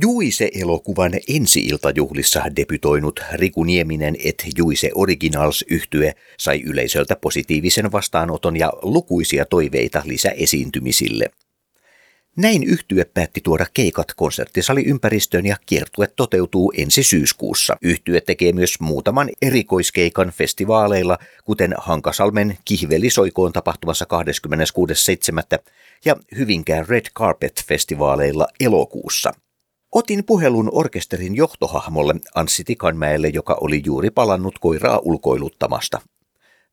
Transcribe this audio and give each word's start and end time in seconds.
Juise-elokuvan 0.00 1.12
ensi-iltajuhlissa 1.28 2.42
debytoinut 2.56 3.20
Riku 3.32 3.64
Nieminen 3.64 4.16
et 4.24 4.46
Juise 4.56 4.90
Originals 4.94 5.64
yhtye 5.70 6.12
sai 6.38 6.62
yleisöltä 6.62 7.16
positiivisen 7.16 7.92
vastaanoton 7.92 8.56
ja 8.56 8.72
lukuisia 8.82 9.44
toiveita 9.44 10.02
lisäesiintymisille. 10.04 11.30
Näin 12.38 12.64
yhtye 12.64 13.04
päätti 13.04 13.40
tuoda 13.44 13.66
keikat 13.74 14.06
konserttisaliympäristöön 14.16 15.46
ja 15.46 15.56
kiertue 15.66 16.06
toteutuu 16.16 16.72
ensi 16.76 17.02
syyskuussa. 17.02 17.76
Yhtye 17.82 18.20
tekee 18.20 18.52
myös 18.52 18.80
muutaman 18.80 19.30
erikoiskeikan 19.42 20.30
festivaaleilla, 20.30 21.18
kuten 21.44 21.74
Hankasalmen 21.78 22.58
Kihvelisoikoon 22.64 23.52
tapahtumassa 23.52 24.06
26.7. 25.58 25.58
ja 26.04 26.16
Hyvinkään 26.36 26.88
Red 26.88 27.06
Carpet-festivaaleilla 27.18 28.46
elokuussa. 28.60 29.32
Otin 29.92 30.24
puhelun 30.24 30.68
orkesterin 30.72 31.36
johtohahmolle 31.36 32.14
Anssi 32.34 32.64
Tikanmäelle, 32.64 33.28
joka 33.28 33.58
oli 33.60 33.82
juuri 33.86 34.10
palannut 34.10 34.58
koiraa 34.58 34.98
ulkoiluttamasta. 34.98 36.00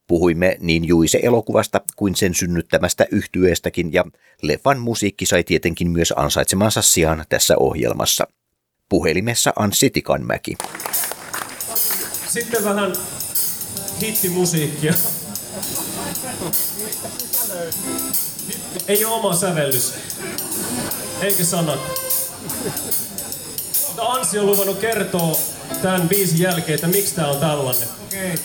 Puhuimme 0.07 0.57
niin 0.59 0.85
Juise-elokuvasta 0.85 1.81
kuin 1.95 2.15
sen 2.15 2.33
synnyttämästä 2.33 3.05
yhtyeestäkin 3.11 3.93
ja 3.93 4.03
leffan 4.41 4.79
musiikki 4.79 5.25
sai 5.25 5.43
tietenkin 5.43 5.89
myös 5.91 6.13
ansaitsemansa 6.15 6.81
sijaan 6.81 7.25
tässä 7.29 7.57
ohjelmassa. 7.57 8.27
Puhelimessa 8.89 9.53
Anssi 9.55 9.89
Tikanmäki. 9.89 10.57
Sitten 12.27 12.63
vähän 12.63 12.93
hittimusiikkia. 14.01 14.93
Ei 18.87 19.05
ole 19.05 19.15
oma 19.15 19.35
sävellys. 19.35 19.93
Eikä 21.21 21.43
sanat. 21.43 21.79
Ansi 23.97 24.40
on 24.40 24.45
luvannut 24.45 24.79
kertoa 24.79 25.40
tämän 25.81 26.09
biisin 26.09 26.40
jälkeen, 26.40 26.75
että 26.75 26.87
miksi 26.87 27.15
tää 27.15 27.27
on 27.27 27.40
tällainen. 27.40 27.87
Okay. 28.07 28.37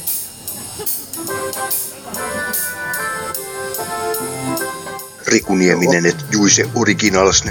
Riku 5.26 5.54
Nieminen, 5.54 6.06
että 6.06 6.24
Juise 6.32 6.66
Originals. 6.74 7.44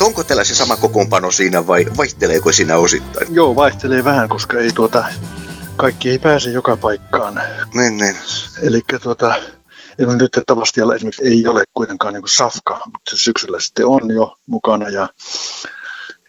Onko 0.00 0.24
tällä 0.24 0.44
se 0.44 0.54
sama 0.54 0.76
kokoonpano 0.76 1.30
siinä 1.30 1.66
vai 1.66 1.86
vaihteleeko 1.96 2.52
siinä 2.52 2.76
osittain? 2.76 3.34
Joo, 3.34 3.56
vaihtelee 3.56 4.04
vähän, 4.04 4.28
koska 4.28 4.58
ei 4.58 4.72
tuota, 4.72 5.04
kaikki 5.76 6.10
ei 6.10 6.18
pääse 6.18 6.50
joka 6.50 6.76
paikkaan. 6.76 7.42
Niin, 7.74 7.96
niin. 7.96 8.16
Eli 8.62 8.80
tuota, 9.02 9.34
nyt 9.98 10.38
Tavastialla 10.46 10.94
esimerkiksi 10.94 11.24
ei 11.24 11.46
ole 11.46 11.64
kuitenkaan 11.74 12.14
niin 12.14 12.22
safka, 12.26 12.80
mutta 12.84 13.16
syksyllä 13.16 13.60
sitten 13.60 13.86
on 13.86 14.10
jo 14.10 14.36
mukana 14.46 14.88
ja, 14.88 15.08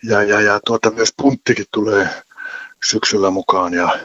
ja, 0.04 0.24
ja, 0.24 0.42
ja 0.42 0.59
tuota, 0.66 0.92
myös 0.92 1.14
punttikin 1.18 1.66
tulee 1.72 2.09
syksyllä 2.90 3.30
mukaan 3.30 3.74
ja 3.74 4.00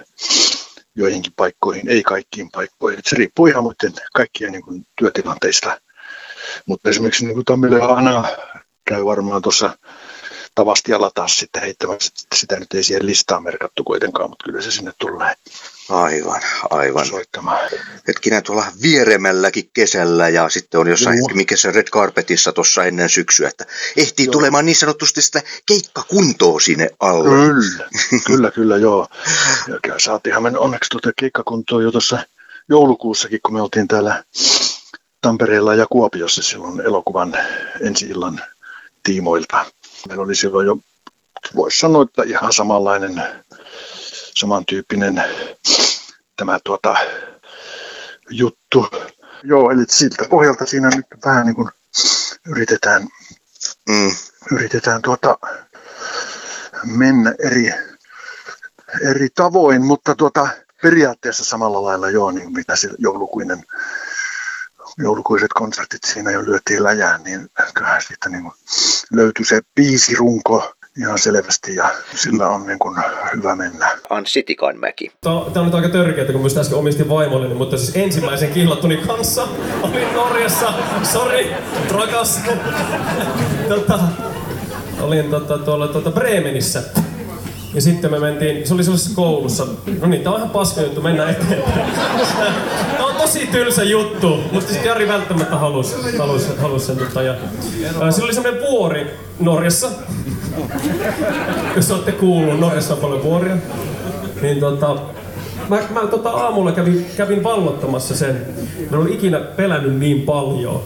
joihinkin 0.98 1.32
paikkoihin, 1.36 1.88
ei 1.88 2.02
kaikkiin 2.02 2.48
paikkoihin. 2.52 3.00
Se 3.04 3.16
riippuu 3.16 3.46
ihan 3.46 3.62
muiden 3.62 3.92
kaikkien 4.14 4.52
niin 4.52 4.62
kuin, 4.62 4.86
työtilanteista. 4.98 5.80
Mutta 6.66 6.91
esimerkiksi 6.91 7.27
niin 7.27 7.44
Tammille 7.44 7.82
Ana 7.82 8.24
käy 8.84 9.04
varmaan 9.04 9.42
tuossa 9.42 9.78
Tavastialla 10.54 11.10
taas 11.14 11.38
sitten 11.38 11.62
heittämässä. 11.62 12.12
Sitä 12.34 12.60
nyt 12.60 12.74
ei 12.74 12.82
siihen 12.82 13.06
listaan 13.06 13.42
merkattu 13.42 13.84
kuitenkaan, 13.84 14.30
mutta 14.30 14.44
kyllä 14.44 14.62
se 14.62 14.70
sinne 14.70 14.92
tulee. 14.98 15.34
Aivan, 15.89 16.41
aivan. 16.70 17.06
Soittamaan. 17.06 17.70
Hetkinen 18.08 18.42
tuolla 18.42 18.67
vieremälläkin 18.83 19.70
kesällä 19.72 20.28
ja 20.28 20.48
sitten 20.48 20.81
on 20.81 20.89
jossain 20.89 21.19
mikä 21.34 21.56
se 21.56 21.70
Red 21.70 21.89
Carpetissa 21.89 22.53
tuossa 22.53 22.84
ennen 22.84 23.08
syksyä, 23.08 23.49
että 23.49 23.66
ehtii 23.97 24.27
joo. 24.27 24.32
tulemaan 24.32 24.66
niin 24.66 24.77
sanotusti 24.77 25.22
sitä 25.22 25.43
keikkakuntoa 25.66 26.60
sinne 26.60 26.91
alle. 27.00 27.28
Kyllä, 27.28 27.88
kyllä, 28.27 28.50
kyllä 28.50 28.77
joo. 28.77 29.09
Ja 29.69 29.98
saatiinhan 29.98 30.43
me 30.43 30.59
onneksi 30.59 30.91
tuota 30.91 31.10
keikkakuntoa 31.16 31.82
jo 31.82 31.93
tuossa 31.93 32.19
joulukuussakin, 32.69 33.41
kun 33.43 33.54
me 33.54 33.62
oltiin 33.62 33.88
täällä 33.88 34.25
Tampereella 35.21 35.75
ja 35.75 35.87
Kuopiossa 35.87 36.43
silloin 36.43 36.81
elokuvan 36.81 37.38
ensi-illan 37.81 38.41
tiimoilta. 39.03 39.65
Meillä 40.09 40.25
oli 40.25 40.34
silloin 40.34 40.66
jo, 40.66 40.78
voisi 41.56 41.78
sanoa, 41.78 42.03
että 42.03 42.22
ihan 42.22 42.53
samanlainen 42.53 43.22
samantyyppinen 44.38 45.25
tämä 46.37 46.59
tuota, 46.65 46.94
juttu. 48.31 48.88
Joo, 49.43 49.71
eli 49.71 49.84
siltä 49.88 50.25
pohjalta 50.31 50.66
siinä 50.66 50.88
nyt 50.97 51.06
vähän 51.25 51.47
niin 51.47 51.54
kuin 51.54 51.69
yritetään, 52.47 53.03
mm. 53.88 54.10
yritetään 54.53 55.03
tuota, 55.03 55.38
mennä 56.84 57.34
eri, 57.38 57.72
eri 59.10 59.28
tavoin, 59.34 59.84
mutta 59.84 60.15
tuota, 60.15 60.48
periaatteessa 60.82 61.44
samalla 61.44 61.82
lailla 61.82 62.10
joo, 62.10 62.31
niin 62.31 62.53
mitä 62.53 62.77
se 62.77 62.88
joulukuinen 62.98 63.65
joulukuiset 64.98 65.53
konsertit 65.53 66.04
siinä 66.04 66.31
jo 66.31 66.44
lyötiin 66.44 66.82
läjään, 66.82 67.22
niin 67.22 67.50
kyllähän 67.75 68.03
siitä 68.03 68.28
niin 68.28 68.53
löytyi 69.12 69.44
se 69.44 69.60
biisirunko 69.75 70.75
ihan 70.98 71.19
selvästi 71.19 71.75
ja 71.75 71.91
sillä 72.14 72.48
on 72.48 72.66
niin 72.66 72.78
kuin 72.78 72.97
hyvä 73.36 73.56
mennä. 73.56 73.88
Anssi 74.10 74.42
Tikanmäki. 74.42 75.12
Tämä 75.20 75.36
on 75.36 75.64
nyt 75.64 75.75
aika 75.75 75.88
törkeää, 75.88 76.32
kun 76.32 76.41
myös 76.41 76.56
äsken 76.56 76.78
omistin 76.78 77.09
vaimolleni, 77.09 77.54
mutta 77.54 77.78
siis 77.78 77.97
ensimmäisen 77.97 78.53
kihlattuni 78.53 78.97
kanssa 78.97 79.48
olin 79.82 80.14
Norjassa. 80.14 80.72
Sori, 81.03 81.53
rakas. 81.91 82.41
tota, 83.69 83.98
olin 85.00 85.31
tota, 85.31 85.59
tuolla 85.59 85.88
tota 85.88 86.10
Bremenissä. 86.10 86.82
Ja 87.75 87.82
sitten 87.82 88.10
me 88.10 88.19
mentiin, 88.19 88.66
se 88.66 88.75
oli 88.75 88.84
sellaisessa 88.84 89.16
koulussa. 89.16 89.66
No 90.00 90.06
niin, 90.06 90.22
tää 90.22 90.32
on 90.32 90.38
ihan 90.38 90.50
paska 90.50 90.80
juttu, 90.80 91.03
mennään 91.03 91.30
eteenpäin. 91.30 91.92
Tää 92.97 93.06
on 93.06 93.15
tosi 93.15 93.47
tylsä 93.47 93.82
juttu, 93.82 94.36
mutta 94.53 94.72
sitten 94.72 94.88
Jari 94.88 95.09
välttämättä 95.09 95.56
halusi, 95.56 95.94
halusi, 96.19 96.56
halusi 96.56 96.86
sen. 96.86 96.97
Tota, 96.97 97.22
ja, 97.22 97.32
ää, 98.00 98.10
oli 98.22 98.34
semmoinen 98.34 98.60
vuori 98.60 99.10
Norjassa. 99.41 99.91
Jos 101.76 101.91
olette 101.91 102.12
kuullut, 102.12 102.60
Norjassa 102.60 102.94
on 102.94 103.00
paljon 103.00 103.22
vuoria. 103.22 103.56
Niin 104.42 104.60
tota, 104.60 104.96
mä, 105.69 105.78
mä 105.91 106.00
tota 106.00 106.30
aamulla 106.30 106.72
kävin, 106.72 107.06
kävin 107.16 107.42
vallottamassa 107.42 108.16
sen. 108.16 108.46
Mä 108.91 108.97
olin 108.97 109.12
ikinä 109.12 109.41
pelännyt 109.41 109.98
niin 109.98 110.22
paljon 110.22 110.82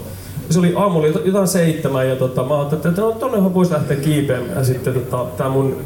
se 0.53 0.59
oli 0.59 0.73
aamulla 0.77 1.07
jotain 1.25 1.49
seitsemän 1.49 2.09
ja 2.09 2.17
tota, 2.17 2.45
mä 2.45 2.59
ajattelin, 2.59 2.87
että 2.87 3.03
no 3.03 3.13
tonnehan 3.13 3.55
voisi 3.55 3.73
lähteä 3.73 3.97
kiipeämään. 3.97 4.59
Ja 4.59 4.65
sitten 4.65 4.95
tota, 4.95 5.27
tää 5.37 5.49
mun 5.49 5.77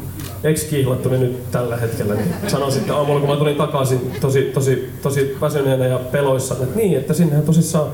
ex-kihlattuni 0.43 1.17
nyt 1.17 1.51
tällä 1.51 1.77
hetkellä, 1.77 2.15
niin 2.15 2.33
sanoin 2.47 2.71
sitten 2.71 2.95
aamulla, 2.95 3.19
kun 3.19 3.29
mä 3.29 3.35
tulin 3.35 3.55
takaisin 3.55 4.11
tosi, 4.21 4.41
tosi, 4.41 4.89
tosi 5.01 5.37
väsyneenä 5.41 5.87
ja 5.87 5.99
peloissa, 5.99 6.53
että 6.53 6.75
niin, 6.75 6.97
että 6.97 7.13
sinnehän 7.13 7.43
tosissaan 7.43 7.87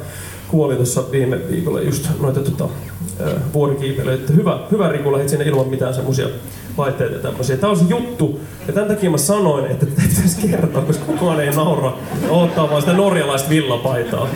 kuoli 0.47 0.75
tuossa 0.75 1.03
viime 1.11 1.39
viikolla 1.51 1.81
just 1.81 2.09
noita 2.19 2.39
tota, 2.39 2.69
vuorikiipeilyitä. 3.53 4.34
Hyvä, 4.34 4.59
hyvä 4.72 4.90
Riku, 4.90 5.12
lähit 5.12 5.29
sinne 5.29 5.46
ilman 5.46 5.68
mitään 5.68 5.94
semmoisia 5.94 6.28
laitteita 6.78 7.16
ja 7.16 7.22
tämmöisiä. 7.22 7.57
Tämä 7.57 7.72
on 7.72 7.78
se 7.78 7.85
juttu, 7.88 8.40
ja 8.68 8.74
tämän 8.74 8.90
takia 8.90 9.09
mä 9.09 9.18
sanoin, 9.18 9.66
että 9.66 9.85
tätä 9.85 10.01
pitäisi 10.09 10.47
kertoa, 10.47 10.81
koska 10.81 11.06
kukaan 11.06 11.40
ei 11.40 11.51
naura 11.51 11.94
ottaa 12.29 12.69
vaan 12.69 12.81
sitä 12.81 12.94
norjalaista 12.94 13.50
villapaitaa 13.50 14.28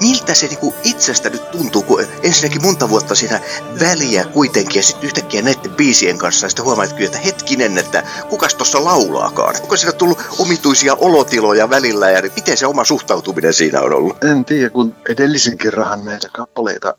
miltä 0.00 0.34
se 0.34 0.46
niinku 0.46 0.74
itsestä 0.84 1.30
nyt 1.30 1.50
tuntuu, 1.50 1.82
kun 1.82 2.06
ensinnäkin 2.22 2.62
monta 2.62 2.88
vuotta 2.88 3.14
siinä 3.14 3.40
väliä 3.80 4.24
kuitenkin 4.24 4.78
ja 4.78 4.82
sitten 4.82 5.06
yhtäkkiä 5.06 5.42
näiden 5.42 5.70
biisien 5.70 6.18
kanssa 6.18 6.46
ja 6.46 6.50
sitten 6.50 6.64
huomaat 6.64 6.92
kyllä, 6.92 7.06
että 7.06 7.18
hetkinen, 7.18 7.78
että 7.78 8.02
kukas 8.28 8.54
tuossa 8.54 8.84
laulaakaan. 8.84 9.54
Onko 9.62 9.76
siinä 9.76 9.92
tullut 9.92 10.18
omituisia 10.38 10.94
olotiloja 10.94 11.70
välillä 11.70 12.10
ja 12.10 12.22
miten 12.36 12.56
se 12.56 12.66
oma 12.66 12.84
suhtautuminen 12.84 13.54
siinä 13.54 13.80
on 13.80 13.92
ollut? 13.92 14.24
En 14.24 14.44
tiedä, 14.44 14.70
kun 14.70 14.94
edellisen 15.08 15.58
kerran 15.58 16.04
näitä 16.04 16.28
kappaleita 16.32 16.94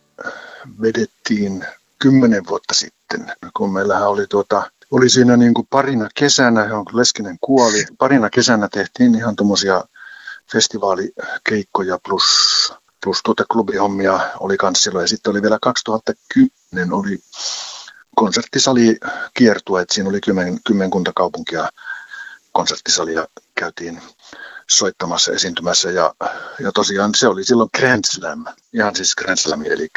vedettiin 0.81 1.65
kymmenen 1.99 2.47
vuotta 2.49 2.73
sitten, 2.73 3.31
kun 3.57 3.73
meillähän 3.73 4.09
oli 4.09 4.27
tuota, 4.27 4.71
oli 4.91 5.09
siinä 5.09 5.37
niin 5.37 5.53
kuin 5.53 5.67
parina 5.69 6.09
kesänä, 6.15 6.65
johon 6.65 6.85
Leskinen 6.93 7.37
kuoli, 7.41 7.85
parina 7.97 8.29
kesänä 8.29 8.67
tehtiin 8.71 9.15
ihan 9.15 9.35
tuommoisia 9.35 9.83
festivaalikeikkoja 10.51 11.99
plus 12.07 12.73
plus 13.03 13.21
tuota 13.23 13.43
klubihommia 13.51 14.19
oli 14.39 14.57
kans 14.57 14.83
silloin. 14.83 15.03
Ja 15.03 15.07
sitten 15.07 15.31
oli 15.31 15.41
vielä 15.41 15.57
2010 15.61 16.93
oli 16.93 17.19
konserttisali 18.15 18.97
kiertue, 19.33 19.81
että 19.81 19.93
siinä 19.93 20.09
oli 20.09 20.21
kymmen, 20.21 20.59
kymmenkunta 20.67 21.11
kaupunkia 21.15 21.69
konserttisalia 22.51 23.27
käytiin 23.55 24.01
soittamassa, 24.69 25.31
esiintymässä. 25.31 25.91
Ja, 25.91 26.13
ja 26.59 26.71
tosiaan 26.71 27.15
se 27.15 27.27
oli 27.27 27.43
silloin 27.43 27.69
Grand 27.77 28.03
Slam, 28.05 28.45
ihan 28.73 28.95
siis 28.95 29.15
Grand 29.15 29.37
Slam, 29.37 29.61
eli 29.65 29.87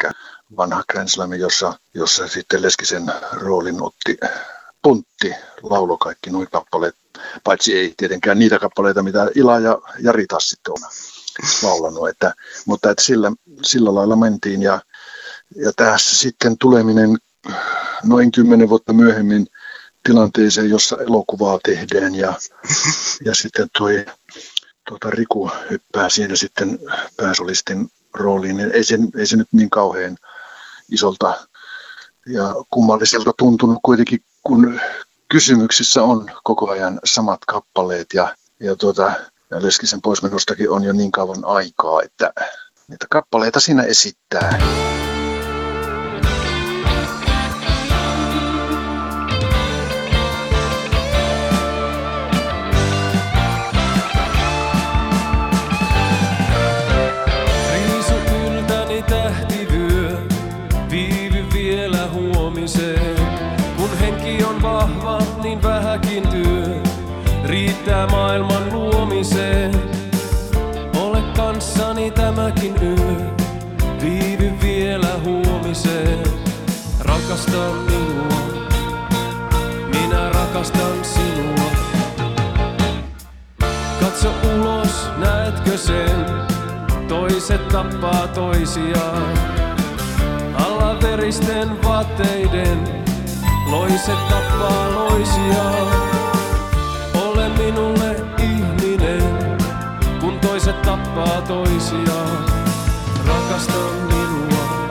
vanha 0.57 0.83
Grand 0.89 1.07
Slam, 1.07 1.33
jossa, 1.33 1.79
jossa 1.93 2.27
sitten 2.27 2.61
Leskisen 2.61 3.13
roolin 3.31 3.83
otti 3.83 4.17
puntti, 4.81 5.33
laulo 5.63 5.97
kaikki 5.97 6.29
nuo 6.29 6.45
kappaleet. 6.51 6.95
Paitsi 7.43 7.77
ei 7.77 7.93
tietenkään 7.97 8.39
niitä 8.39 8.59
kappaleita, 8.59 9.03
mitä 9.03 9.27
Ila 9.35 9.59
ja 9.59 9.81
Jari 9.99 10.25
taas 10.27 10.49
sitten 10.49 10.71
on 10.71 10.89
laulanut, 11.63 12.09
että, 12.09 12.33
mutta 12.65 12.91
että 12.91 13.03
sillä, 13.03 13.31
sillä 13.61 13.95
lailla 13.95 14.15
mentiin. 14.15 14.61
Ja, 14.61 14.81
ja 15.55 15.71
tässä 15.75 16.17
sitten 16.17 16.57
tuleminen 16.57 17.17
noin 18.03 18.31
kymmenen 18.31 18.69
vuotta 18.69 18.93
myöhemmin 18.93 19.47
tilanteeseen, 20.03 20.69
jossa 20.69 20.97
elokuvaa 21.07 21.59
tehdään 21.63 22.15
ja, 22.15 22.33
ja 23.25 23.35
sitten 23.35 23.67
toi 23.77 24.05
tuota, 24.89 25.09
Riku 25.09 25.51
hyppää 25.69 26.09
siinä 26.09 26.35
sitten 26.35 26.79
pääsolistin 27.17 27.89
rooliin, 28.13 28.59
ei 28.59 28.83
se, 28.83 28.97
ei 29.17 29.25
se 29.25 29.37
nyt 29.37 29.47
niin 29.51 29.69
kauhean 29.69 30.17
isolta 30.91 31.47
ja 32.27 32.55
kummalliselta 32.69 33.33
tuntunut 33.37 33.79
kuitenkin, 33.83 34.19
kun 34.43 34.79
kysymyksissä 35.29 36.03
on 36.03 36.31
koko 36.43 36.69
ajan 36.69 36.99
samat 37.05 37.39
kappaleet 37.47 38.07
ja, 38.13 38.35
ja 38.59 38.75
tuota, 38.75 39.13
ja 39.51 39.63
Leskisen 39.63 40.01
poismenostakin 40.01 40.69
on 40.69 40.83
jo 40.83 40.93
niin 40.93 41.11
kauan 41.11 41.45
aikaa, 41.45 42.01
että 42.01 42.33
niitä 42.87 43.05
kappaleita 43.09 43.59
siinä 43.59 43.83
esittää. 43.83 44.59
Toiset 87.47 87.67
tappaa 87.67 88.27
toisiaan. 88.27 89.33
Alla 90.55 90.97
veristen 91.01 91.83
vaatteiden, 91.83 93.03
loiset 93.69 94.27
tappaa 94.29 94.95
loisiaan 94.95 96.05
minulle 97.57 98.15
ihminen, 98.39 99.57
kun 100.19 100.39
toiset 100.39 100.81
tappaa 100.81 101.41
toisiaan. 101.41 102.45
Rakasta 103.27 103.79
minua, 104.07 104.89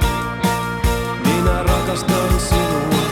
minä 1.24 1.62
rakastan 1.62 2.40
sinua. 2.40 3.02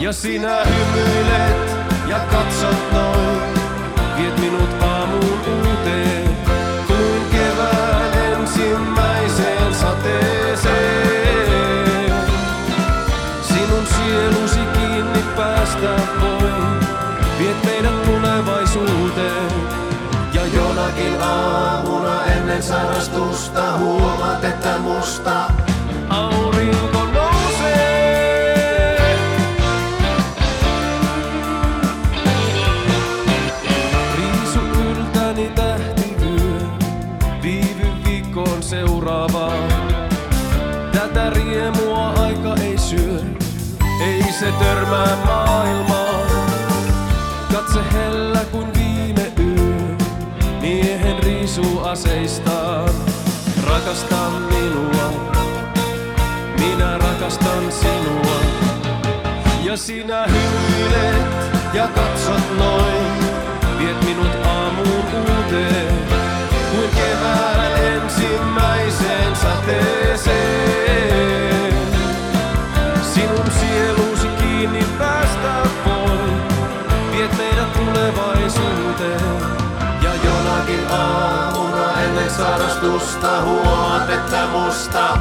Ja 0.00 0.12
sinä 0.12 0.64
hymyilet 0.64 1.76
ja 2.06 2.18
katsot 2.18 2.92
noin, 2.92 3.40
viet 4.16 4.40
minut 4.40 4.82
aamuun 4.82 5.40
uuteen, 5.48 6.29
ensimmäiseen 8.50 9.74
sateeseen. 9.74 11.32
Sinun 13.42 13.86
sielusi 13.86 14.60
kiinni 14.72 15.24
päästä 15.36 15.96
voin, 16.20 16.80
viet 17.38 17.64
meidät 17.64 18.02
tulevaisuuteen. 18.02 19.50
Ja 20.32 20.46
jonakin 20.46 21.22
aamuna 21.22 22.24
ennen 22.24 22.62
sarastusta 22.62 23.78
huomaat, 23.78 24.44
että 24.44 24.78
musta 24.78 25.50
törmää 44.60 45.16
maailmaan. 45.26 46.30
Katse 47.52 47.80
hellä 47.92 48.44
kuin 48.52 48.74
viime 48.74 49.32
yö, 49.38 49.96
miehen 50.60 51.22
riisuu 51.22 51.80
aseistaan. 51.80 52.90
Rakasta 53.66 54.30
minua, 54.30 55.12
minä 56.58 56.98
rakastan 56.98 57.72
sinua. 57.72 58.40
Ja 59.64 59.76
sinä 59.76 60.26
hymyilet 60.26 61.26
ja 61.74 61.88
katsot 61.88 62.58
noin, 62.58 63.06
viet 63.78 64.04
minut 64.04 64.46
aamuun 64.46 65.04
uuteen. 65.14 65.94
Kuin 66.70 66.90
kevään 66.90 67.82
ensimmäiseen 67.82 69.36
sateeseen. 69.36 70.79
Sarastusta 82.36 83.42
että 84.10 84.46
musta 84.46 85.18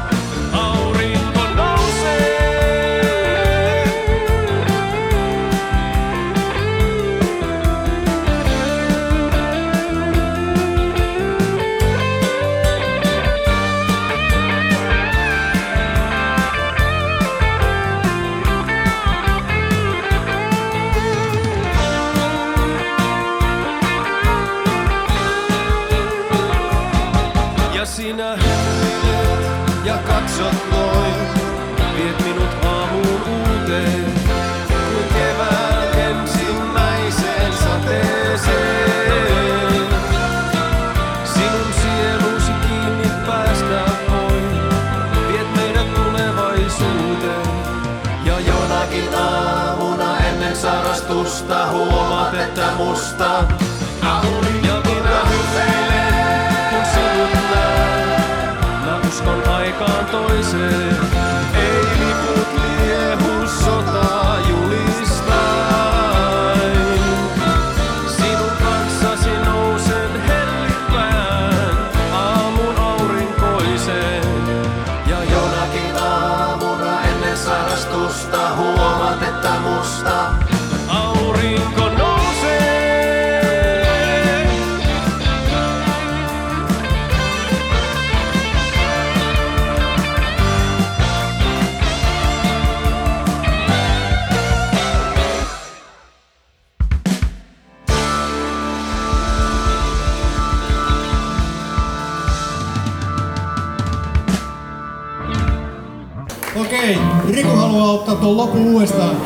lopun 108.39 108.61
uudestaan. 108.61 109.17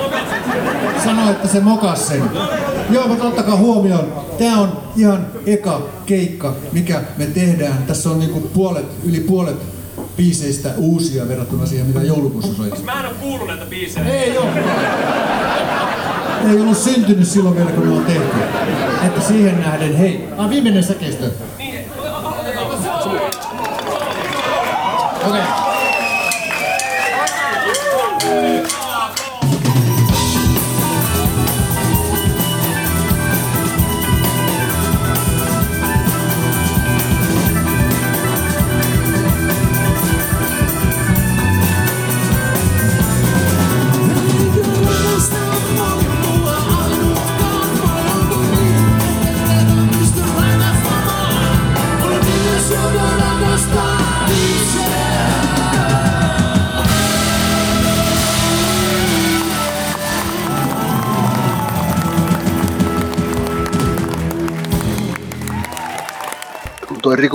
sanoi, 1.03 1.31
että 1.31 1.47
se 1.47 1.59
mokas 1.59 2.07
sen. 2.07 2.23
Joo, 2.89 3.07
mutta 3.07 3.23
ottakaa 3.23 3.57
huomioon. 3.57 4.13
Tämä 4.37 4.59
on 4.59 4.81
ihan 4.97 5.27
eka 5.45 5.81
keikka, 6.05 6.55
mikä 6.71 7.01
me 7.17 7.25
tehdään. 7.25 7.77
Tässä 7.87 8.09
on 8.09 8.19
niinku 8.19 8.39
puolet, 8.39 8.85
yli 9.03 9.19
puolet 9.19 9.55
biiseistä 10.17 10.69
uusia 10.77 11.27
verrattuna 11.27 11.65
siihen, 11.65 11.87
mitä 11.87 12.03
joulukuussa 12.03 12.53
soitin. 12.53 12.85
Mä 12.85 12.99
en 12.99 13.05
oo 13.05 13.13
kuullut 13.21 13.47
näitä 13.47 13.65
biisejä. 13.65 14.05
Ei 14.05 14.37
ole. 14.37 14.49
Ei 16.49 16.61
ollut 16.61 16.77
syntynyt 16.77 17.27
silloin 17.27 17.55
vielä, 17.55 17.71
kun 17.71 17.89
ne 17.89 17.95
on 17.95 18.05
tehty. 18.05 18.37
Että 19.05 19.21
siihen 19.21 19.59
nähden, 19.59 19.95
hei, 19.95 20.27
ah, 20.37 20.49
viimeinen 20.49 20.83
säkeistö. 20.83 21.31
Okei. 25.25 25.41
Okay. 25.41 25.62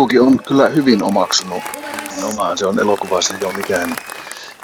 Rikukin 0.09 0.27
on 0.27 0.45
kyllä 0.45 0.69
hyvin 0.69 1.03
omaksunut 1.03 1.63
omaan. 2.23 2.59
Se 2.59 2.67
on 2.67 2.81
elokuvassa 2.81 3.35
jo 3.41 3.53
mikään 3.53 3.97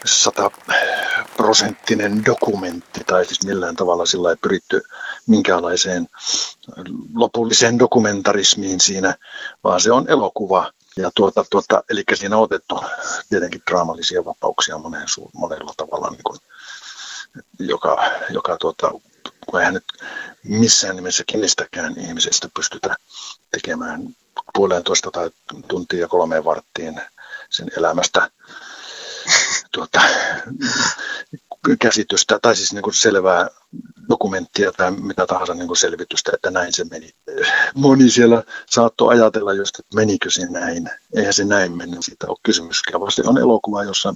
sataprosenttinen 0.05 2.25
dokumentti 2.25 3.01
tai 3.07 3.25
siis 3.25 3.47
millään 3.47 3.77
tavalla 3.77 4.07
sillä 4.07 4.31
ei 4.31 4.37
pyritty 4.37 4.83
minkäänlaiseen 5.27 6.09
lopulliseen 7.15 7.79
dokumentarismiin 7.79 8.81
siinä, 8.81 9.15
vaan 9.65 9.81
se 9.81 9.93
on 9.93 10.09
elokuva. 10.09 10.73
Ja 10.97 11.11
tuota, 11.15 11.45
tuota, 11.51 11.83
eli 11.91 12.05
siinä 12.15 12.37
on 12.37 12.43
otettu 12.43 12.81
tietenkin 13.29 13.63
draamallisia 13.71 14.25
vapauksia 14.25 14.79
moneen, 14.79 15.09
su- 15.09 15.31
monella 15.33 15.75
tavalla, 15.77 16.11
niin 16.11 16.23
kuin, 16.25 16.39
joka, 17.59 18.11
joka 18.31 18.57
tuota, 18.57 18.91
kun 19.47 19.61
eihän 19.61 19.75
nyt 19.75 19.85
missään 20.45 20.97
nimessä 20.97 21.25
kenestäkään 21.33 21.95
ihmisestä 21.99 22.49
pystytä 22.55 22.97
tekemään 23.51 24.15
puolentoista 24.55 25.11
tai 25.11 25.31
tuntia 25.69 26.01
ja 26.01 26.09
kolmeen 26.09 26.45
varttiin 26.45 27.01
sen 27.51 27.69
elämästä 27.77 28.31
tuota, 29.73 30.01
käsitystä, 31.81 32.39
tai 32.43 32.57
siis 32.57 32.73
niin 32.73 32.83
kuin 32.83 32.95
selvää 32.95 33.49
dokumenttia 34.09 34.73
tai 34.73 34.91
mitä 34.91 35.27
tahansa 35.27 35.55
niin 35.55 35.67
kuin 35.67 35.77
selvitystä, 35.77 36.31
että 36.35 36.51
näin 36.51 36.73
se 36.73 36.85
meni. 36.85 37.11
Moni 37.75 38.11
siellä 38.11 38.43
saattoi 38.71 39.15
ajatella 39.15 39.53
just, 39.53 39.79
että 39.79 39.97
menikö 39.97 40.31
se 40.31 40.47
näin. 40.47 40.91
Eihän 41.17 41.35
se 41.35 41.45
näin 41.45 41.77
mennyt, 41.77 42.05
siitä 42.05 42.27
ole 42.29 42.37
kysymyskään, 42.43 43.01
se 43.09 43.23
on 43.27 43.39
elokuva, 43.39 43.85
jossa, 43.85 44.15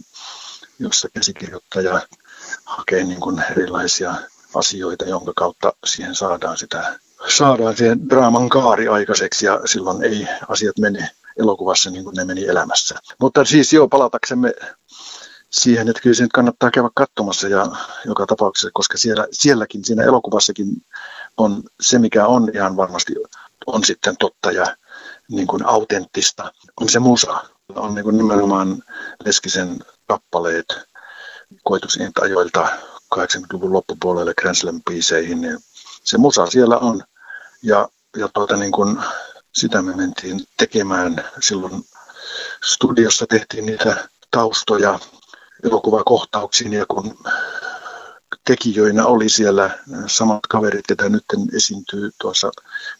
jossa 0.79 1.09
käsikirjoittaja 1.15 2.01
hakee 2.65 3.05
niin 3.05 3.21
kuin 3.21 3.45
erilaisia 3.51 4.15
asioita, 4.55 5.05
jonka 5.05 5.33
kautta 5.37 5.73
siihen 5.87 6.15
saadaan 6.15 6.59
sitä 6.59 6.99
saadaan 7.29 7.77
siihen 7.77 8.09
draaman 8.09 8.49
kaari 8.49 8.89
aikaiseksi 8.89 9.47
ja 9.47 9.61
silloin 9.65 10.03
ei 10.03 10.29
asiat 10.49 10.79
mene 10.79 11.11
elokuvassa 11.39 11.91
niin 11.91 12.05
kuin 12.05 12.15
ne 12.15 12.25
meni 12.25 12.47
elämässä. 12.47 12.95
Mutta 13.21 13.45
siis 13.45 13.73
joo, 13.73 13.89
palataksemme 13.89 14.55
siihen, 15.51 15.89
että 15.89 16.03
kyllä 16.03 16.17
se 16.17 16.27
kannattaa 16.35 16.71
käydä 16.71 16.89
katsomassa 16.95 17.49
ja 17.49 17.67
joka 18.05 18.27
tapauksessa, 18.27 18.71
koska 18.75 18.99
siellä, 18.99 19.27
sielläkin, 19.33 19.85
siinä 19.85 20.03
elokuvassakin 20.03 20.67
on 21.37 21.63
se, 21.81 21.99
mikä 21.99 22.27
on 22.27 22.51
ihan 22.55 22.77
varmasti 22.77 23.15
on 23.67 23.85
sitten 23.85 24.17
totta 24.17 24.53
ja 24.53 24.77
niin 25.29 25.47
kuin 25.47 25.67
autenttista, 25.67 26.53
on 26.81 26.89
se 26.89 26.99
musa. 26.99 27.45
On 27.75 27.95
niin 27.95 28.05
kuin 28.05 28.19
nimenomaan 28.19 28.83
Leskisen 29.25 29.79
kappaleet 30.07 30.67
koitusilta 31.65 32.23
ajoilta 32.23 32.69
80-luvun 33.15 33.73
loppupuolelle 33.73 34.35
Grand 34.35 34.55
Slam-biiseihin, 34.55 35.41
niin 35.41 35.59
se 36.09 36.19
musa 36.19 36.47
siellä 36.47 36.79
on. 36.79 37.03
Ja, 37.62 37.88
ja 38.17 38.29
tuota, 38.35 38.57
niin 38.57 38.73
kun 38.73 39.03
sitä 39.55 39.83
me 39.83 39.97
mentiin 39.97 40.41
tekemään 40.57 41.25
silloin 41.41 41.85
studiossa 42.65 43.27
tehtiin 43.27 43.67
niitä 43.67 44.09
taustoja 44.31 44.99
elokuvakohtauksiin 45.65 46.73
ja 46.73 46.87
kun 46.87 47.19
tekijöinä 48.45 49.07
oli 49.07 49.29
siellä 49.29 49.79
samat 50.07 50.41
kaverit, 50.49 50.87
ketä 50.88 51.09
nyt 51.09 51.25
esiintyy 51.57 52.11
tuossa 52.21 52.50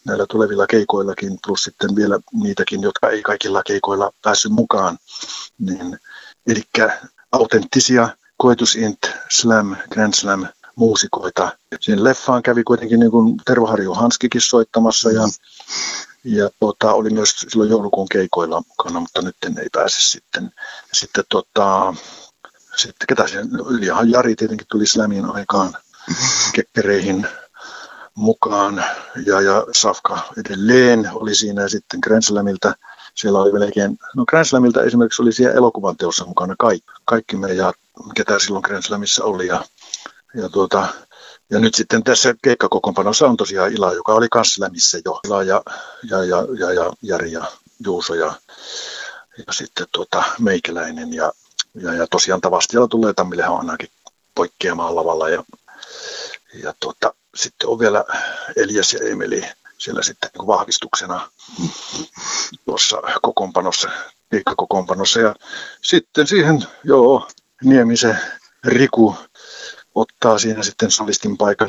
näillä 0.05 0.27
tulevilla 0.29 0.67
keikoillakin, 0.67 1.39
plus 1.47 1.65
sitten 1.65 1.97
vielä 1.97 2.21
niitäkin, 2.33 2.83
jotka 2.83 3.09
ei 3.09 3.23
kaikilla 3.23 3.63
keikoilla 3.63 4.13
päässyt 4.23 4.53
mukaan. 4.53 4.99
Niin, 5.59 5.99
eli 6.47 6.63
autenttisia 7.33 8.09
Koetusint, 8.37 8.99
Slam, 9.31 9.77
Grand 9.91 10.15
Slam 10.15 10.47
muusikoita. 10.79 11.59
Siinä 11.81 12.05
leffaan 12.05 12.43
kävi 12.43 12.65
kuitenkin 12.65 13.01
niin 13.01 13.11
kuin 13.11 13.37
Tervo 13.45 13.67
Harju 13.67 13.95
Hanskikin 13.95 14.41
soittamassa 14.41 15.11
ja, 15.11 15.23
ja 16.25 16.51
tota, 16.61 16.93
oli 16.93 17.11
myös 17.11 17.31
silloin 17.49 17.71
joulukuun 17.71 18.09
keikoilla 18.09 18.63
mukana, 18.69 19.01
mutta 19.01 19.23
nyt 19.23 19.37
ei 19.59 19.69
pääse 19.73 20.01
sitten. 20.01 20.45
Ja 20.65 20.95
sitten 20.95 21.25
tota, 21.29 21.95
sitten 22.77 23.07
ketä 23.09 23.29
se, 23.29 23.41
Yljahan 23.71 24.11
Jari 24.11 24.37
tietenkin 24.37 24.67
tuli 24.71 24.87
Slamin 24.87 25.25
aikaan 25.25 25.73
kekkereihin 26.53 27.27
mukaan 28.15 28.85
ja, 29.27 29.41
ja 29.41 29.67
Safka 29.73 30.19
edelleen 30.37 31.11
oli 31.13 31.35
siinä 31.35 31.63
ja 31.63 31.69
sitten 31.69 32.01
Grand 32.03 32.23
Slamilta 32.23 32.75
siellä 33.15 33.39
oli 33.39 33.53
melkein, 33.53 33.99
no 34.17 34.25
Grand 34.25 34.45
Slamilta 34.45 34.83
esimerkiksi 34.83 35.23
oli 35.23 35.33
siellä 35.33 35.57
elokuvan 35.57 35.97
teossa 35.97 36.25
mukana 36.25 36.55
kaikki, 36.59 36.91
kaikki 37.05 37.37
me 37.37 37.53
ja 37.53 37.73
ketä 38.17 38.39
silloin 38.39 38.63
Grand 38.63 38.83
Slamissa 38.83 39.25
oli 39.25 39.47
ja 39.47 39.65
ja, 40.35 40.49
tuota, 40.49 40.89
ja 41.51 41.59
nyt 41.59 41.75
sitten 41.75 42.05
tässä 42.05 42.35
keikkakokoonpanossa 42.43 43.27
on 43.27 43.37
tosiaan 43.37 43.73
Ila, 43.73 43.93
joka 43.93 44.13
oli 44.13 44.29
kanssa 44.29 44.65
lämissä 44.65 44.99
jo. 45.05 45.21
Ila 45.27 45.43
ja, 45.43 45.63
ja, 46.11 46.25
ja, 46.25 46.47
ja, 46.59 46.73
ja 46.73 46.93
Jari 47.03 47.33
ja 47.33 47.45
Juuso 47.85 48.15
ja, 48.15 48.35
ja 49.47 49.53
sitten 49.53 49.87
tuota, 49.93 50.23
Meikäläinen. 50.39 51.15
Ja, 51.15 51.33
ja, 51.75 51.95
ja 51.95 52.07
tosiaan 52.07 52.41
Tavastialla 52.41 52.89
tulee 52.89 53.13
Tammillehan 53.13 53.53
on 53.53 53.61
ainakin 53.61 53.91
poikkeamaan 54.35 54.97
lavalla. 54.97 55.29
Ja, 55.29 55.45
ja 56.63 56.75
tuota, 56.81 57.15
sitten 57.35 57.69
on 57.69 57.79
vielä 57.79 58.05
Elias 58.57 58.93
ja 58.93 59.01
Emeli 59.09 59.45
siellä 59.79 60.03
sitten 60.03 60.31
niin 60.39 60.47
vahvistuksena 60.47 61.31
tuossa 62.65 63.03
kokoonpanossa, 63.23 63.91
keikkakokoonpanossa. 64.31 65.21
Ja 65.21 65.35
sitten 65.83 66.27
siihen, 66.27 66.67
joo, 66.85 67.29
Niemisen 67.65 68.19
Riku 68.65 69.17
ottaa 70.01 70.39
siinä 70.39 70.63
sitten 70.63 70.91
solistin 70.91 71.37
paikan. 71.37 71.69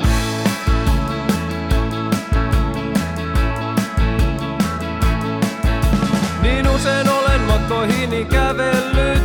Niin 6.42 6.68
usein 6.68 7.08
olen 7.08 7.40
matkoihini 7.40 8.24
kävellyt 8.24 9.22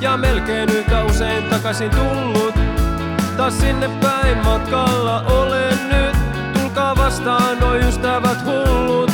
ja 0.00 0.16
melkein 0.16 0.68
yhtä 0.68 1.04
usein 1.04 1.44
takaisin 1.44 1.90
tullut. 1.90 2.54
Taas 3.36 3.58
sinne 3.58 3.88
päin 4.00 4.38
matkalla 4.38 5.20
olen 5.20 5.78
nyt, 5.88 6.16
tulkaa 6.52 6.96
vastaan 6.96 7.58
noi 7.58 7.78
ystävät 7.78 8.38
hullut. 8.44 9.10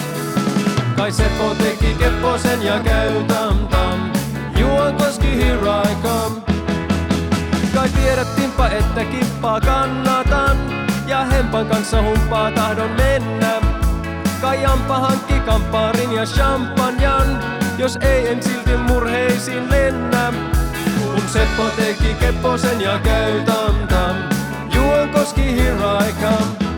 Kai 0.96 1.12
Seppo 1.12 1.54
teki 1.54 1.94
kepposen 1.94 2.62
ja 2.62 2.80
käy 2.80 3.24
timpa, 8.62 8.68
että 8.68 9.04
kippaa 9.04 9.60
kannatan. 9.60 10.56
Ja 11.06 11.24
hempan 11.24 11.66
kanssa 11.66 12.02
humppaa 12.02 12.50
tahdon 12.50 12.90
mennä. 12.90 13.60
Kai 14.40 14.62
Jampa 14.62 14.98
hankki 14.98 15.40
kamppaarin 15.40 16.12
ja 16.12 16.24
champanjan. 16.24 17.40
Jos 17.78 17.96
ei 17.96 18.28
en 18.28 18.42
silti 18.42 18.76
murheisiin 18.76 19.70
lennä. 19.70 20.32
Kun 21.00 21.28
Seppo 21.28 21.62
teki 21.76 22.14
kepposen 22.20 22.80
ja 22.80 22.98
käy 22.98 23.40
tam 23.40 23.88
tam. 23.88 24.16
Juon 24.74 25.08
koski 25.08 25.56
here 25.56 26.71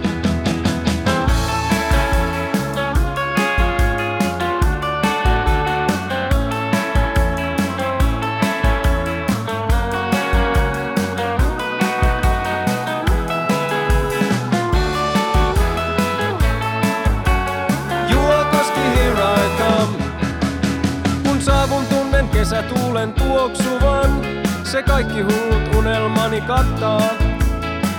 Kesätuulen 23.04 23.12
tuoksuvan. 23.12 24.22
Se 24.64 24.82
kaikki 24.82 25.20
hullut 25.20 25.74
unelmani 25.76 26.40
kattaa. 26.40 27.10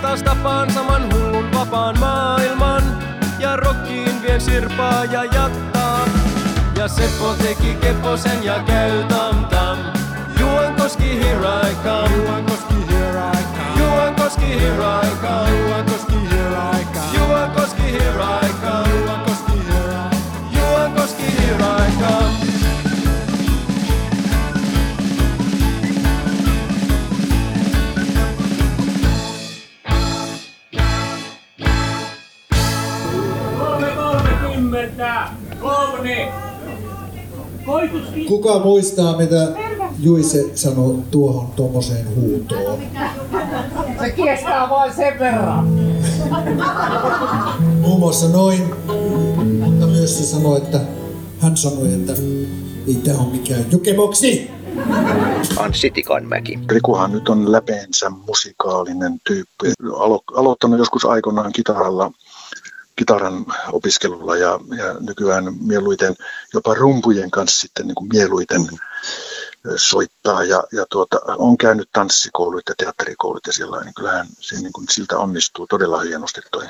Taas 0.01 0.23
tapaan 0.23 0.73
saman 0.73 1.13
hullun 1.13 1.51
vapaan 1.53 1.99
maailman. 1.99 2.83
Ja 3.39 3.55
rokkiin 3.55 4.21
vien 4.21 4.41
sirpaa 4.41 5.05
ja 5.05 5.23
jattaa. 5.23 6.05
Ja 6.77 6.87
Seppo 6.87 7.33
teki 7.33 7.75
keposen 7.81 8.43
ja 8.43 8.59
käy 8.59 9.03
tam 9.03 9.45
tam. 9.45 9.77
Juan 10.39 10.75
koski 10.75 11.19
here 11.23 11.69
I 11.69 11.75
come. 11.83 12.15
Juan 12.15 12.45
koski 12.45 12.75
here 12.87 13.19
I 13.19 13.43
come. 13.57 13.83
Juan 13.83 14.15
koski 14.15 14.59
here 14.59 14.83
I 15.03 15.09
come. 15.21 15.67
Juan 15.67 15.85
koski 15.85 16.29
here 16.29 16.57
I 16.73 16.85
come. 16.93 17.27
Juan 17.27 17.51
koski 17.51 17.83
here 17.83 18.21
I 18.21 18.49
come. 18.61 19.24
Kuka 38.27 38.59
muistaa, 38.59 39.17
mitä 39.17 39.47
Juise 39.99 40.51
sanoi 40.55 40.95
tuohon 41.11 41.47
tuommoiseen 41.55 42.15
huutoon? 42.15 42.79
Se 43.99 44.09
kestää 44.09 44.69
vain 44.69 44.93
sen 44.93 45.19
verran. 45.19 45.67
Muun 47.81 47.99
muassa 47.99 48.29
noin, 48.29 48.61
mutta 49.63 49.87
myös 49.87 50.17
se 50.17 50.23
sanoi, 50.23 50.57
että 50.57 50.79
hän 51.39 51.57
sanoi, 51.57 51.93
että 51.93 52.13
ei 52.87 52.95
tämä 52.95 53.17
ole 53.19 53.27
mikään 53.31 53.65
jukemoksi. 53.71 54.51
Anssi 55.57 55.91
Tikanmäki. 55.91 56.59
Rikuhan 56.69 57.11
nyt 57.11 57.29
on 57.29 57.51
läpeensä 57.51 58.09
musikaalinen 58.09 59.19
tyyppi. 59.27 59.71
Alo- 59.93 60.23
aloittanut 60.35 60.79
joskus 60.79 61.05
aikoinaan 61.05 61.51
kitaralla, 61.53 62.11
kitaran 62.95 63.45
opiskelulla 63.71 64.35
ja, 64.35 64.59
ja 64.77 64.93
nykyään 64.99 65.53
mieluiten 65.61 66.15
jopa 66.53 66.73
rumpujen 66.73 67.31
kanssa 67.31 67.59
sitten 67.59 67.87
niin 67.87 67.95
kuin 67.95 68.09
mieluiten 68.13 68.67
soittaa 69.75 70.43
ja, 70.43 70.63
ja 70.71 70.85
tuota, 70.89 71.19
on 71.37 71.57
käynyt 71.57 71.89
tanssikoulut 71.93 72.63
ja 72.69 72.75
teatterikoulut 72.77 73.47
ja 73.47 73.53
sillä 73.53 73.83
niin 73.83 73.93
kyllähän 73.93 74.27
se 74.39 74.55
niin 74.55 74.73
kuin 74.73 74.87
siltä 74.89 75.17
onnistuu 75.17 75.67
todella 75.67 75.99
hienosti 75.99 76.41
toi. 76.51 76.65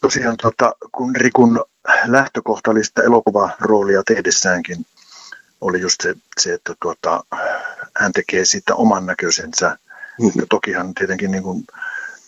Tosiaan 0.00 0.36
tuota, 0.42 0.72
kun 0.92 1.16
Rikun 1.16 1.64
lähtökohta 2.06 2.70
oli 2.70 2.84
sitä 2.84 3.02
elokuvaroolia 3.02 4.02
tehdessäänkin, 4.06 4.86
oli 5.60 5.80
just 5.80 6.00
se, 6.02 6.14
se 6.40 6.54
että 6.54 6.74
tuota, 6.82 7.24
hän 7.96 8.12
tekee 8.12 8.44
siitä 8.44 8.74
oman 8.74 9.06
näköisensä. 9.06 9.78
Ja 10.34 10.46
tokihan 10.50 10.94
tietenkin 10.94 11.30
niin 11.30 11.42
kuin 11.42 11.64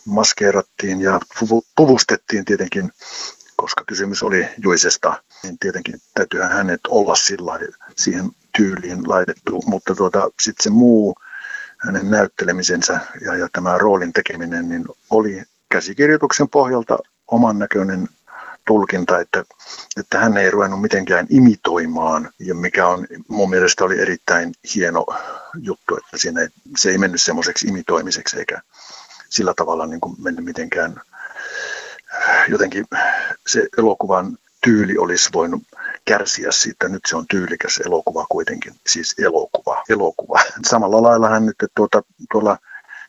maskeerattiin 0.05 1.01
ja 1.01 1.21
puvu- 1.39 1.67
puvustettiin 1.77 2.45
tietenkin, 2.45 2.93
koska 3.63 3.85
kysymys 3.87 4.23
oli 4.23 4.49
Juisesta, 4.63 5.23
niin 5.43 5.59
tietenkin 5.59 6.01
täytyyhän 6.15 6.53
hänet 6.53 6.81
olla 6.89 7.15
sillä 7.15 7.59
siihen 7.97 8.31
tyyliin 8.57 9.09
laitettu, 9.09 9.63
mutta 9.67 9.95
tuota, 9.95 10.31
sitten 10.41 10.63
se 10.65 10.71
muu 10.71 11.15
hänen 11.79 12.11
näyttelemisensä 12.11 13.01
ja, 13.21 13.37
ja 13.37 13.49
tämä 13.53 13.79
roolin 13.79 14.13
tekeminen 14.13 14.69
niin 14.69 14.85
oli 15.11 15.43
käsikirjoituksen 15.69 16.49
pohjalta 16.49 16.99
oman 17.29 17.59
näköinen 17.59 18.09
tulkinta, 18.67 19.21
että, 19.21 19.45
että 19.97 20.19
hän 20.19 20.37
ei 20.37 20.51
ruvennut 20.51 20.81
mitenkään 20.81 21.27
imitoimaan, 21.31 22.31
ja 22.39 22.55
mikä 22.55 22.87
on 22.87 23.07
mun 23.29 23.51
mielestä 23.51 23.85
oli 23.85 24.01
erittäin 24.01 24.53
hieno 24.75 25.07
juttu, 25.63 25.97
että 25.97 26.19
siinä 26.19 26.41
ei, 26.41 26.49
se 26.77 26.91
ei 26.91 26.99
mennyt 26.99 27.23
semmoiseksi 27.23 27.67
imitoimiseksi 27.67 28.39
eikä 28.39 28.63
sillä 29.29 29.55
tavalla 29.57 29.87
niin 29.87 30.01
kuin 30.01 30.17
mennyt 30.19 30.45
mitenkään 30.45 31.01
jotenkin 32.49 32.87
se 33.47 33.69
elokuvan 33.79 34.39
tyyli 34.65 34.99
olisi 34.99 35.31
voinut 35.35 35.63
kärsiä 36.05 36.53
siitä. 36.53 36.89
Nyt 36.89 37.03
se 37.07 37.17
on 37.17 37.27
tyylikäs 37.31 37.81
elokuva 37.87 38.27
kuitenkin, 38.29 38.75
siis 38.87 39.15
elokuva, 39.19 39.85
elokuva. 39.89 40.41
Samalla 40.67 41.03
lailla 41.03 41.29
hän 41.29 41.47
nyt 41.47 41.57
tuota, 41.75 42.03
tuolla 42.33 42.59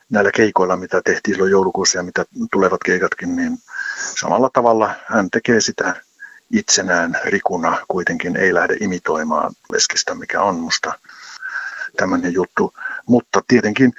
näillä 0.10 0.32
keikoilla, 0.32 0.76
mitä 0.76 1.02
tehtiin 1.06 1.36
silloin 1.36 1.52
joulukuussa 1.52 1.98
ja 1.98 2.04
mitä 2.04 2.26
tulevat 2.52 2.80
keikatkin, 2.86 3.36
niin 3.36 3.58
samalla 4.20 4.50
tavalla 4.54 4.96
hän 5.06 5.30
tekee 5.30 5.62
sitä 5.62 5.96
itsenään 6.52 7.20
rikuna 7.26 7.78
kuitenkin, 7.88 8.38
ei 8.38 8.54
lähde 8.54 8.78
imitoimaan 8.80 9.54
Leskistä, 9.72 10.16
mikä 10.16 10.42
on 10.42 10.56
musta 10.56 10.94
tämmöinen 11.98 12.34
juttu. 12.34 12.74
Mutta 13.06 13.42
tietenkin 13.48 13.94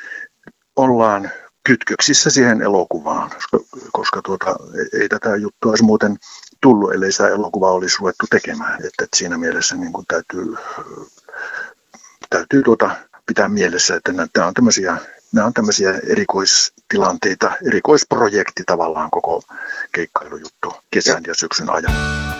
ollaan 0.77 1.31
kytköksissä 1.64 2.31
siihen 2.31 2.62
elokuvaan, 2.62 3.31
koska, 3.31 3.59
koska 3.92 4.23
tuota, 4.23 4.57
ei 5.01 5.09
tätä 5.09 5.37
juttua 5.37 5.70
olisi 5.70 5.85
muuten 5.85 6.16
tullut, 6.61 6.92
ellei 6.92 7.12
sitä 7.12 7.29
elokuvaa 7.29 7.73
olisi 7.73 7.96
ruvettu 8.01 8.27
tekemään. 8.31 8.75
Että, 8.75 9.05
että 9.05 9.16
siinä 9.16 9.38
mielessä 9.38 9.77
niin 9.77 9.92
kuin 9.92 10.07
täytyy, 10.09 10.55
täytyy 12.31 12.62
tuota, 12.62 12.90
pitää 13.27 13.49
mielessä, 13.49 13.94
että 13.94 14.12
nämä 14.12 14.46
on 14.46 14.55
tämmöisiä 14.55 14.96
nämä 15.33 15.46
on 15.46 15.55
tämmöisiä 15.55 16.01
erikoistilanteita, 16.07 17.53
erikoisprojekti 17.66 18.62
tavallaan 18.66 19.11
koko 19.11 19.42
keikkailujuttu 19.92 20.75
kesän 20.90 21.23
ja 21.27 21.35
syksyn 21.35 21.70
ajan. 21.70 22.39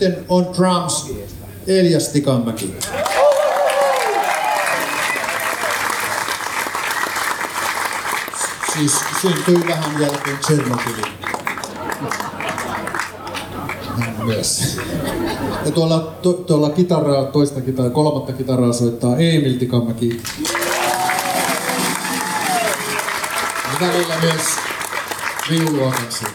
Nytten 0.00 0.24
on 0.28 0.46
drums 0.56 1.12
Elias 1.66 2.08
Tikanmäki. 2.08 2.74
Siis 8.72 8.92
syntyi 9.22 9.66
vähän 9.68 10.00
jälkeen 10.00 10.38
Tchernobylin. 10.38 11.18
Myös. 14.24 14.78
Ja 15.64 15.70
tuolla, 15.70 15.98
to, 16.22 16.32
tuolla 16.32 16.70
kitaraa, 16.70 17.24
toista 17.24 17.60
kitaraa, 17.60 17.90
kolmatta 17.90 18.32
kitaraa 18.32 18.72
soittaa 18.72 19.16
Emil 19.16 19.58
Tikanmäki. 19.58 20.22
Välillä 23.80 24.14
myös 24.20 24.42
viulua 25.50 25.92
kanssa. 25.92 26.26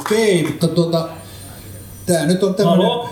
Okei, 0.00 0.42
mutta 0.42 0.68
tuota, 0.68 1.08
tää 2.06 2.26
nyt 2.26 2.42
on 2.42 2.54
tämmönen 2.54 2.86
Halo? 2.86 3.08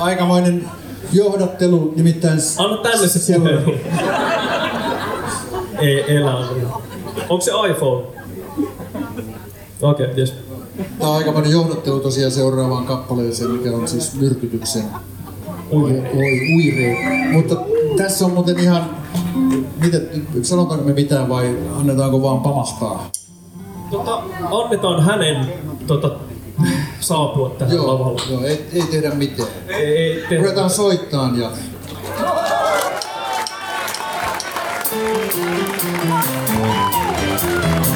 aikamoinen 0.00 0.70
johdattelu, 1.12 1.92
nimittäin 1.96 2.38
Anna 2.58 2.76
tänne 2.76 3.08
se 3.08 3.38
puhelu. 3.38 3.74
Ei 5.78 6.16
elä. 6.16 6.34
Onko 7.28 7.40
se 7.40 7.50
iPhone? 7.70 8.06
Okei, 9.82 10.06
okay, 10.06 10.20
jes. 10.20 10.34
Tämä 10.98 11.10
on 11.10 11.16
aikamoinen 11.16 11.52
johdattelu 11.52 12.00
tosiaan 12.00 12.32
seuraavaan 12.32 12.86
kappaleeseen, 12.86 13.50
mikä 13.50 13.70
on 13.70 13.88
siis 13.88 14.14
myrkytyksen 14.14 14.84
oi, 15.70 16.02
oi, 16.16 16.56
uire. 16.56 16.96
Mutta 17.32 17.56
tässä 17.96 18.24
on 18.24 18.30
muuten 18.32 18.58
ihan, 18.58 18.90
miten, 19.80 20.26
sanotaanko 20.42 20.86
me 20.86 20.92
mitään 20.92 21.28
vai 21.28 21.58
annetaanko 21.80 22.22
vaan 22.22 22.40
pamahtaa? 22.40 23.10
Tota, 23.90 24.22
annetaan 24.50 25.02
hänen 25.02 25.46
tota, 25.86 26.10
saapua 27.00 27.50
tähän 27.58 27.76
Joo, 27.76 27.86
lavalle. 27.86 28.22
joo 28.30 28.44
ei, 28.44 28.66
ei 28.72 28.82
tehdä 28.82 29.10
mitään. 29.10 29.48
Ei, 29.68 29.96
ei, 29.96 30.24
te... 30.28 30.36
Ruvetaan 30.36 30.70
soittaan 30.70 31.38
ja 31.40 31.50
Ketkä 37.30 37.95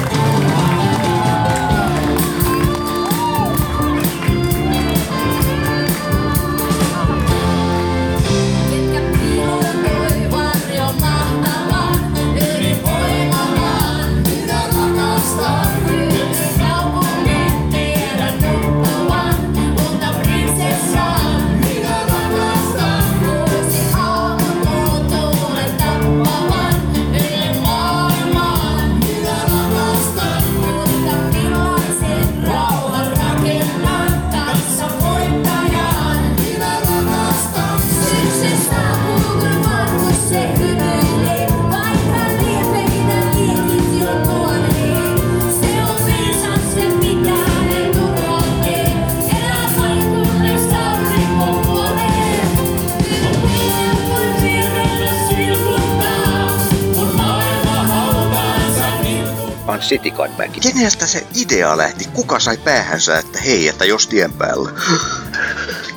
niputtaa. 59.91 59.91
Anssi 59.91 59.99
Tikanmäki. 59.99 60.59
Keneltä 60.59 61.07
se 61.07 61.27
idea 61.35 61.77
lähti? 61.77 62.05
Kuka 62.13 62.39
sai 62.39 62.57
päähänsä, 62.57 63.19
että 63.19 63.39
hei, 63.39 63.67
että 63.67 63.85
jos 63.85 64.07
tien 64.07 64.33
päällä? 64.33 64.69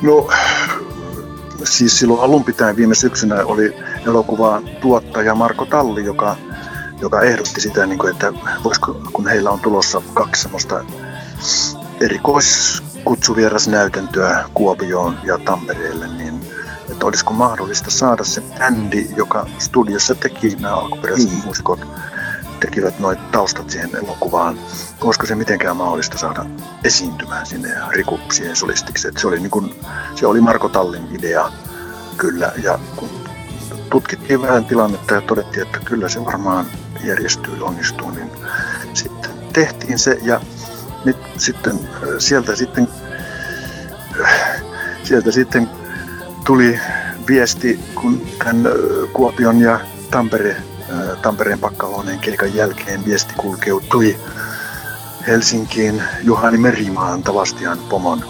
No, 0.01 0.29
siis 1.63 1.99
silloin 1.99 2.21
alun 2.21 2.43
pitäen 2.43 2.75
viime 2.75 2.95
syksynä 2.95 3.45
oli 3.45 3.75
elokuvan 4.07 4.69
tuottaja 4.81 5.35
Marko 5.35 5.65
Talli, 5.65 6.05
joka, 6.05 6.35
joka 7.01 7.21
ehdotti 7.21 7.61
sitä, 7.61 7.85
niin 7.85 7.99
kuin, 7.99 8.13
että 8.13 8.33
voisiko, 8.63 9.01
kun 9.13 9.27
heillä 9.27 9.51
on 9.51 9.59
tulossa 9.59 10.01
kaksi 10.13 10.41
semmoista 10.41 10.85
erikoiskutsuvierasnäytäntöä 12.01 14.49
Kuopioon 14.53 15.17
ja 15.23 15.37
Tampereelle, 15.37 16.07
niin 16.07 16.41
että 16.91 17.05
olisiko 17.05 17.33
mahdollista 17.33 17.91
saada 17.91 18.23
se 18.23 18.43
bändi, 18.59 19.07
joka 19.15 19.47
studiossa 19.59 20.15
teki 20.15 20.55
nämä 20.59 20.75
alkuperäiset 20.75 21.31
mm. 21.31 21.41
muusikot, 21.45 21.79
tekivät 22.59 22.99
noit 22.99 23.31
taustat 23.31 23.69
siihen 23.69 23.95
elokuvaan. 23.95 24.59
Olisiko 25.01 25.25
se 25.25 25.35
mitenkään 25.35 25.77
mahdollista 25.77 26.17
saada 26.17 26.45
esiintymään 26.83 27.45
sinne 27.45 27.69
ja 27.69 27.87
Riku 27.89 28.19
siihen 28.31 28.55
solistiksi? 28.55 29.07
Et 29.07 29.17
se, 29.17 29.27
oli 29.27 29.39
niin 29.39 29.51
kuin, 29.51 29.75
se 30.15 30.27
oli 30.27 30.41
Marko 30.41 30.69
Tallin 30.69 31.07
idea 31.19 31.51
kyllä. 32.17 32.51
Ja 32.63 32.79
kun 32.95 33.09
tutkittiin 33.89 34.41
vähän 34.41 34.65
tilannetta 34.65 35.13
ja 35.13 35.21
todettiin, 35.21 35.65
että 35.65 35.79
kyllä 35.85 36.09
se 36.09 36.25
varmaan 36.25 36.65
järjestyy 37.03 37.61
onnistuu, 37.61 38.09
niin 38.09 38.31
sitten 38.93 39.31
tehtiin 39.53 39.99
se 39.99 40.17
ja 40.21 40.41
nyt 41.05 41.17
sitten 41.37 41.79
sieltä 42.17 42.55
sitten, 42.55 42.87
sieltä 45.03 45.31
sitten 45.31 45.69
tuli 46.45 46.79
viesti, 47.27 47.79
kun 47.95 48.21
tämän 48.43 48.63
Kuopion 49.13 49.59
ja 49.59 49.79
Tampere, 50.11 50.55
Tampereen 51.21 51.59
pakkahuoneen 51.59 52.19
keikan 52.19 52.55
jälkeen 52.55 53.05
viesti 53.05 53.33
kulkeutui 53.37 54.19
Helsinkiin 55.27 56.03
Juhani 56.23 56.57
Merimaan 56.57 57.23
Tavastian 57.23 57.77
pomon 57.89 58.25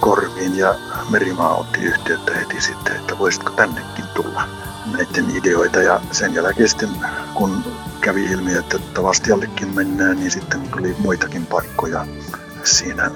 korviin 0.00 0.58
ja 0.58 0.74
Merimaa 1.10 1.54
otti 1.54 1.80
yhteyttä 1.80 2.34
heti 2.34 2.60
sitten, 2.60 2.96
että 2.96 3.18
voisitko 3.18 3.50
tännekin 3.50 4.04
tulla 4.14 4.42
näiden 4.92 5.36
ideoita 5.36 5.82
ja 5.82 6.00
sen 6.12 6.34
jälkeen 6.34 6.68
sitten 6.68 6.90
kun 7.34 7.64
kävi 8.00 8.24
ilmi, 8.24 8.54
että 8.54 8.78
Tavastiallekin 8.94 9.74
mennään, 9.74 10.16
niin 10.16 10.30
sitten 10.30 10.60
tuli 10.68 10.96
muitakin 10.98 11.46
paikkoja 11.46 12.06
siinä 12.64 13.10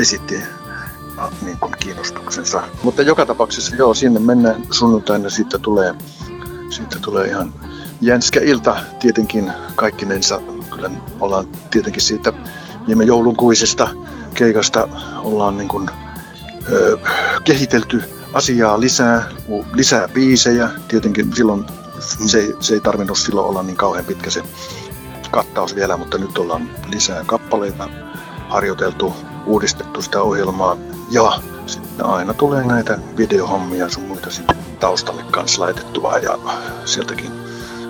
esitti 0.00 0.42
niin 1.42 1.58
kuin 1.60 1.74
kiinnostuksensa. 1.80 2.62
Mutta 2.82 3.02
joka 3.02 3.26
tapauksessa 3.26 3.76
joo, 3.76 3.94
sinne 3.94 4.20
mennään 4.20 4.62
sunnuntaina, 4.70 5.30
siitä 5.30 5.58
tulee, 5.58 5.94
siitä 6.70 6.98
tulee 7.02 7.28
ihan 7.28 7.54
jänskä 8.00 8.40
ilta 8.40 8.76
tietenkin 9.00 9.52
kaikkinensa. 9.76 10.40
Kyllä 10.70 10.90
ollaan 11.20 11.46
tietenkin 11.70 12.02
siitä 12.02 12.32
viime 12.86 13.04
joulunkuisesta 13.04 13.88
keikasta 14.34 14.88
ollaan 15.22 15.56
niin 15.58 15.68
kuin, 15.68 15.90
ö, 16.72 16.98
kehitelty 17.44 18.02
asiaa 18.32 18.80
lisää, 18.80 19.24
lisää 19.72 20.08
biisejä. 20.08 20.70
Tietenkin 20.88 21.36
silloin 21.36 21.64
se, 22.26 22.38
ei- 22.38 22.54
se 22.60 22.74
ei 22.74 22.80
tarvinnut 22.80 23.18
silloin 23.18 23.46
olla 23.46 23.62
niin 23.62 23.76
kauhean 23.76 24.04
pitkä 24.04 24.30
se 24.30 24.42
kattaus 25.30 25.74
vielä, 25.76 25.96
mutta 25.96 26.18
nyt 26.18 26.38
ollaan 26.38 26.70
lisää 26.90 27.22
kappaleita 27.26 27.88
harjoiteltu, 28.48 29.14
uudistettu 29.46 30.02
sitä 30.02 30.22
ohjelmaa 30.22 30.76
ja 31.10 31.32
sitten 31.66 32.06
aina 32.06 32.34
tulee 32.34 32.64
näitä 32.64 32.98
videohommia 33.16 33.88
sun 33.88 34.02
muita 34.02 34.30
sinne 34.30 34.54
taustalle 34.84 35.24
kanssa 35.30 35.62
laitettua 35.62 36.18
ja 36.18 36.38
sieltäkin 36.84 37.32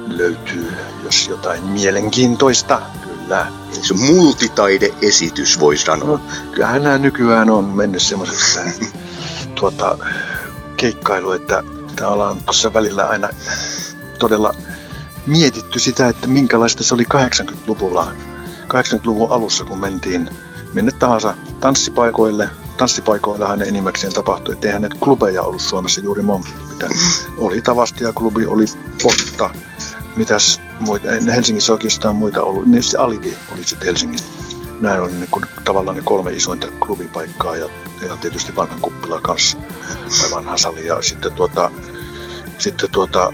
löytyy, 0.07 0.72
jos 1.04 1.28
jotain 1.28 1.64
mielenkiintoista, 1.64 2.83
kyllä. 3.04 3.46
Se 3.83 3.94
multitaide-esitys 3.94 5.61
voi 5.61 5.76
sanoa. 5.76 6.09
No, 6.09 6.20
kyllähän 6.52 6.83
nämä 6.83 6.98
nykyään 6.98 7.50
on 7.50 7.64
mennyt 7.64 8.02
semmoisessa 8.02 8.61
tuota, 9.54 9.98
keikkailu, 10.76 11.33
että 11.33 11.62
tää 11.96 12.09
ollaan 12.09 12.37
tuossa 12.44 12.72
välillä 12.72 13.04
aina 13.07 13.28
todella 14.18 14.54
mietitty 15.26 15.78
sitä, 15.78 16.09
että 16.09 16.26
minkälaista 16.26 16.85
se 16.85 16.94
oli 16.94 17.04
80-luvulla. 17.14 18.12
80-luvun 18.68 19.30
alussa, 19.30 19.64
kun 19.64 19.78
mentiin 19.78 20.30
minne 20.72 20.92
tahansa 20.92 21.35
tanssipaikoille. 21.61 22.48
Tanssipaikoillahan 22.76 23.58
ne 23.58 23.64
enimmäkseen 23.64 24.12
tapahtui, 24.12 24.52
että 24.52 24.66
eihän 24.66 24.82
näitä 24.82 24.96
klubeja 25.00 25.42
ollut 25.42 25.62
Suomessa 25.62 26.00
juuri 26.00 26.22
monta. 26.22 26.48
Oli 27.38 27.62
Tavastia-klubi, 27.62 28.46
oli 28.46 28.64
Potta, 29.02 29.50
mitäs 30.16 30.60
muita, 30.80 31.12
ei 31.12 31.26
Helsingissä 31.26 31.72
oikeastaan 31.72 32.16
muita 32.16 32.42
ollut, 32.42 32.66
niin 32.66 32.82
se 32.82 32.98
Alibi 32.98 33.37
oli 33.52 33.64
sitten 33.64 33.87
Helsingissä. 33.87 34.26
Näin 34.80 35.00
oli 35.00 35.12
niin 35.12 35.28
kuin, 35.30 35.44
tavallaan 35.64 35.96
ne 35.96 36.02
kolme 36.04 36.32
isointa 36.32 36.66
klubipaikkaa 36.80 37.56
ja, 37.56 37.68
ja 38.08 38.16
tietysti 38.16 38.56
vanhan 38.56 38.80
kuppila 38.80 39.20
kanssa, 39.20 39.58
tai 40.20 40.30
vanha 40.30 40.56
sali. 40.56 40.87
Ja 40.87 41.02
sitten 41.02 41.32
tuota, 41.32 41.70
sitten 42.58 42.90
tuota, 42.90 43.32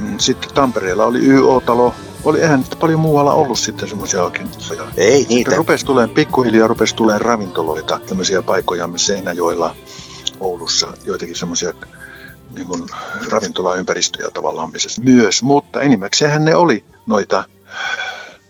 mm, 0.00 0.18
sitten 0.18 0.50
Tampereella 0.54 1.04
oli 1.06 1.26
YO-talo, 1.26 1.94
oli, 2.26 2.40
eihän 2.40 2.60
nyt 2.60 2.78
paljon 2.80 3.00
muualla 3.00 3.32
ollut 3.32 3.58
sitten 3.58 3.88
semmoisia 3.88 4.22
oikein. 4.24 4.48
Ei 4.96 5.18
Sitten 5.18 5.36
niitä. 5.36 5.56
rupesi 5.56 5.86
tulemaan, 5.86 6.14
pikkuhiljaa 6.14 6.68
rupesi 6.68 6.94
tulemaan 6.94 7.20
ravintoloita, 7.20 8.00
tämmöisiä 8.08 8.42
paikkoja 8.42 8.86
missä 8.86 9.06
Seinäjoella, 9.06 9.76
Oulussa, 10.40 10.88
joitakin 11.04 11.36
semmoisia 11.36 11.72
niin 12.54 12.66
kuin 12.66 12.82
ravintolaympäristöjä 13.30 14.30
tavallaan 14.30 14.72
missä 14.72 15.02
myös, 15.02 15.42
mutta 15.42 15.80
enimmäkseen 15.80 16.44
ne 16.44 16.54
oli 16.54 16.84
noita 17.06 17.44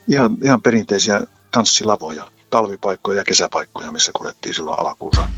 ihan, 0.09 0.37
ihan 0.43 0.63
perinteisiä 0.63 1.21
tanssilavoja, 1.51 2.31
talvipaikkoja 2.51 3.19
ja 3.19 3.25
kesäpaikkoja, 3.25 3.93
missä 3.93 4.13
kuljettiin 4.15 4.55
silloin 4.55 4.81
alakuussa. 4.81 5.29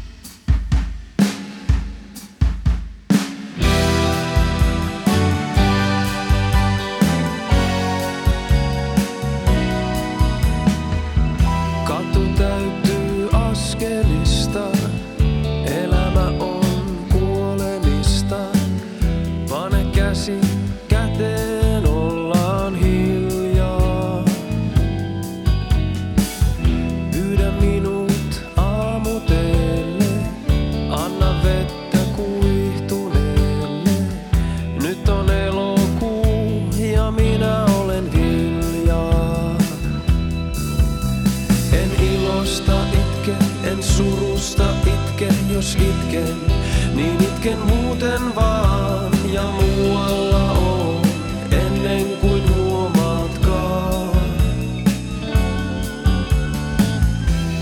Jos 45.69 45.75
itken, 45.75 46.37
niin 46.95 47.23
itken 47.23 47.59
muuten 47.59 48.35
vaan 48.35 49.13
ja 49.33 49.43
muualla 49.43 50.53
on 50.53 51.03
ennen 51.51 52.07
kuin 52.21 52.55
huomaatkaan. 52.57 54.11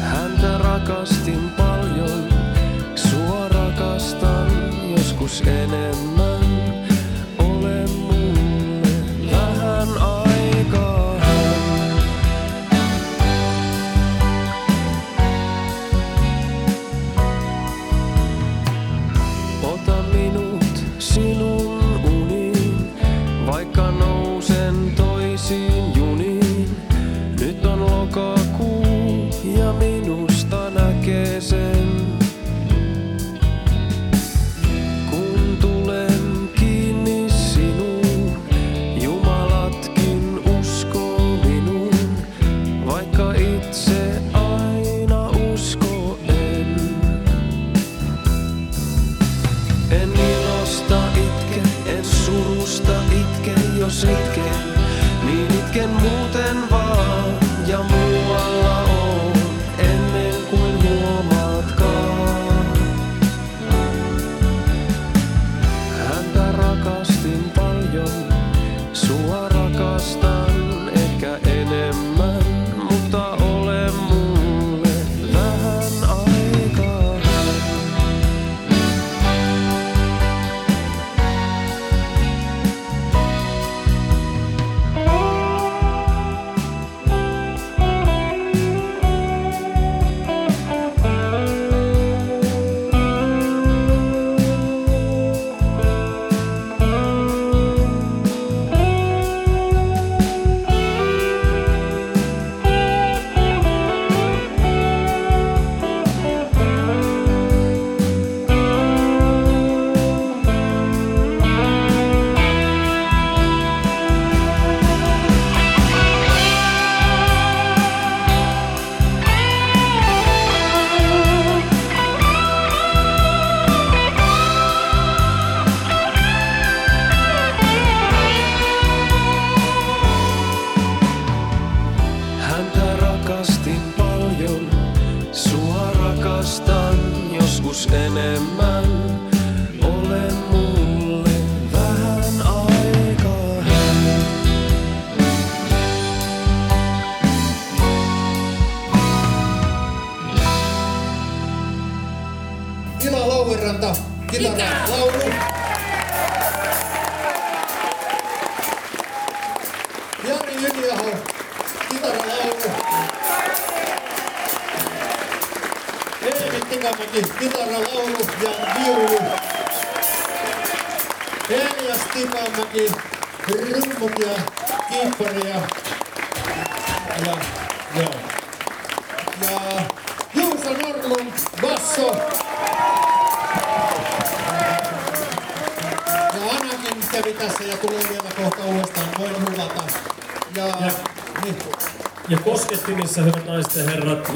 Häntä 0.00 0.58
rakastin 0.58 1.45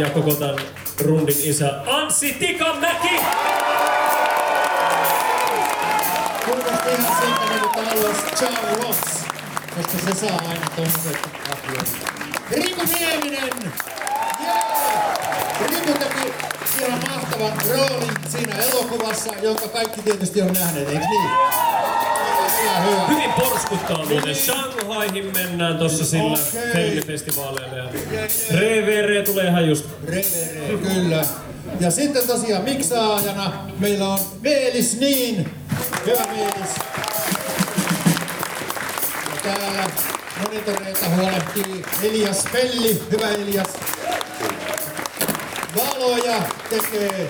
ja 0.00 0.10
koko 0.10 0.34
tämän 0.34 0.56
rundin 1.04 1.36
isä 1.42 1.82
Anssi 1.86 2.32
Tikamäki! 2.32 3.20
kuulosti 6.44 6.90
ihan 6.98 7.16
siltä, 7.20 7.54
niin 7.54 7.68
kuin 7.74 7.86
haluaisi 7.86 8.22
Charlie 8.36 8.84
Watts, 8.84 9.24
koska 9.76 9.98
se 10.04 10.26
saa 10.26 10.40
aina 10.48 10.66
tommoset 10.76 11.18
apuet. 11.52 11.96
Riku 12.50 12.80
Nieminen! 12.94 13.72
Jee! 14.40 15.68
Riku 15.68 15.92
teki 15.98 16.32
ihan 16.84 17.00
mahtavan 17.10 17.52
roolin 17.68 18.16
siinä 18.28 18.54
elokuvassa, 18.56 19.32
jonka 19.42 19.68
kaikki 19.68 20.02
tietysti 20.02 20.42
on 20.42 20.52
nähneet, 20.52 20.88
eikö 20.88 21.04
niin? 21.10 21.30
Hyvin 23.08 23.32
porskuttaa 23.32 24.04
muuten. 24.06 24.34
Shanghaihin 24.34 25.32
mennään 25.34 25.78
tossa 25.78 26.04
sillä 26.04 26.38
Okei. 26.58 26.72
filmifestivaaleilla. 26.72 27.76
Ja 27.76 27.88
Revere 28.60 29.22
tulee 29.22 29.46
ihan 29.46 29.68
just. 29.68 29.84
Revere, 30.06 30.78
kyllä. 30.94 31.24
Ja 31.80 31.90
sitten 31.90 32.26
tosiaan 32.26 32.64
miksaajana 32.64 33.52
meillä 33.78 34.08
on 34.08 34.18
Meelis 34.40 34.96
Niin. 35.00 35.50
Hyvä 36.06 36.24
Meelis. 36.36 36.74
Ja 39.30 39.36
täällä 39.42 39.90
monitoreita 40.42 41.08
huolehtii 41.16 41.84
Elias 42.02 42.44
Pelli. 42.52 43.02
Hyvä 43.10 43.28
Elias. 43.28 43.66
Valoja 45.76 46.42
tekee 46.70 47.28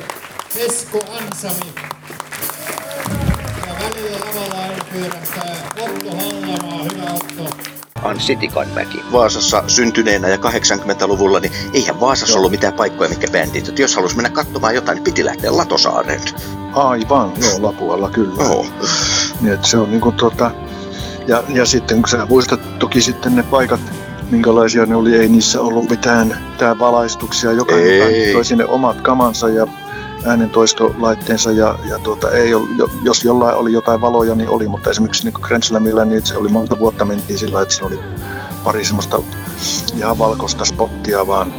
Esko 0.56 0.98
Ansami. 1.12 1.89
Lavalla 3.80 4.62
aina 4.62 4.84
pyörähtää 4.92 5.56
Otto 5.80 6.10
Hallamaa. 6.10 6.84
Hyvä 6.84 7.12
Otto. 7.12 7.56
Anssi 8.02 8.36
Tikanmäki. 8.36 9.02
Vaasassa 9.12 9.64
syntyneenä 9.66 10.28
ja 10.28 10.36
80-luvulla, 10.36 11.40
niin 11.40 11.52
eihän 11.72 12.00
Vaasassa 12.00 12.38
ollut 12.38 12.50
mitään 12.50 12.72
paikkoja, 12.72 13.10
mitkä 13.10 13.28
bändit. 13.32 13.68
Että 13.68 13.82
jos 13.82 13.96
halusi 13.96 14.16
mennä 14.16 14.30
katsomaan 14.30 14.74
jotain, 14.74 14.96
niin 14.96 15.04
piti 15.04 15.24
lähteä 15.24 15.56
Latosaareen. 15.56 16.20
Aivan, 16.74 17.32
joo, 17.42 17.62
Lapualla 17.62 18.10
kyllä. 18.10 18.44
Joo. 18.44 18.66
Niin, 19.40 19.52
että 19.52 19.66
se 19.66 19.78
on 19.78 19.90
niinku 19.90 20.12
tota, 20.12 20.50
ja, 21.26 21.42
ja 21.48 21.66
sitten 21.66 22.02
kun 22.02 22.08
sä 22.08 22.26
muistat 22.28 22.78
toki 22.78 23.00
sitten 23.00 23.36
ne 23.36 23.42
paikat, 23.42 23.80
minkälaisia 24.30 24.86
ne 24.86 24.94
oli, 24.96 25.16
ei 25.16 25.28
niissä 25.28 25.60
ollut 25.60 25.90
mitään, 25.90 26.38
mitään 26.50 26.78
valaistuksia, 26.78 27.52
jokainen 27.52 28.32
toi 28.32 28.44
sinne 28.44 28.64
omat 28.64 29.00
kamansa 29.00 29.48
ja 29.48 29.66
äänentoistolaitteensa 30.26 31.52
ja, 31.52 31.78
ja 31.88 31.98
tuota, 31.98 32.30
ei 32.30 32.50
jo- 32.50 32.90
jos 33.02 33.24
jollain 33.24 33.56
oli 33.56 33.72
jotain 33.72 34.00
valoja, 34.00 34.34
niin 34.34 34.48
oli, 34.48 34.68
mutta 34.68 34.90
esimerkiksi 34.90 35.24
niin 35.24 35.40
Grand 35.42 35.62
Slamilla, 35.62 36.04
niin 36.04 36.26
se 36.26 36.36
oli 36.36 36.48
monta 36.48 36.78
vuotta 36.78 37.04
mentiin 37.04 37.38
sillä 37.38 37.62
että 37.62 37.74
se 37.74 37.84
oli 37.84 38.00
pari 38.64 38.84
semmoista 38.84 39.22
ihan 39.96 40.18
valkoista 40.18 40.64
spottia 40.64 41.26
vaan 41.26 41.54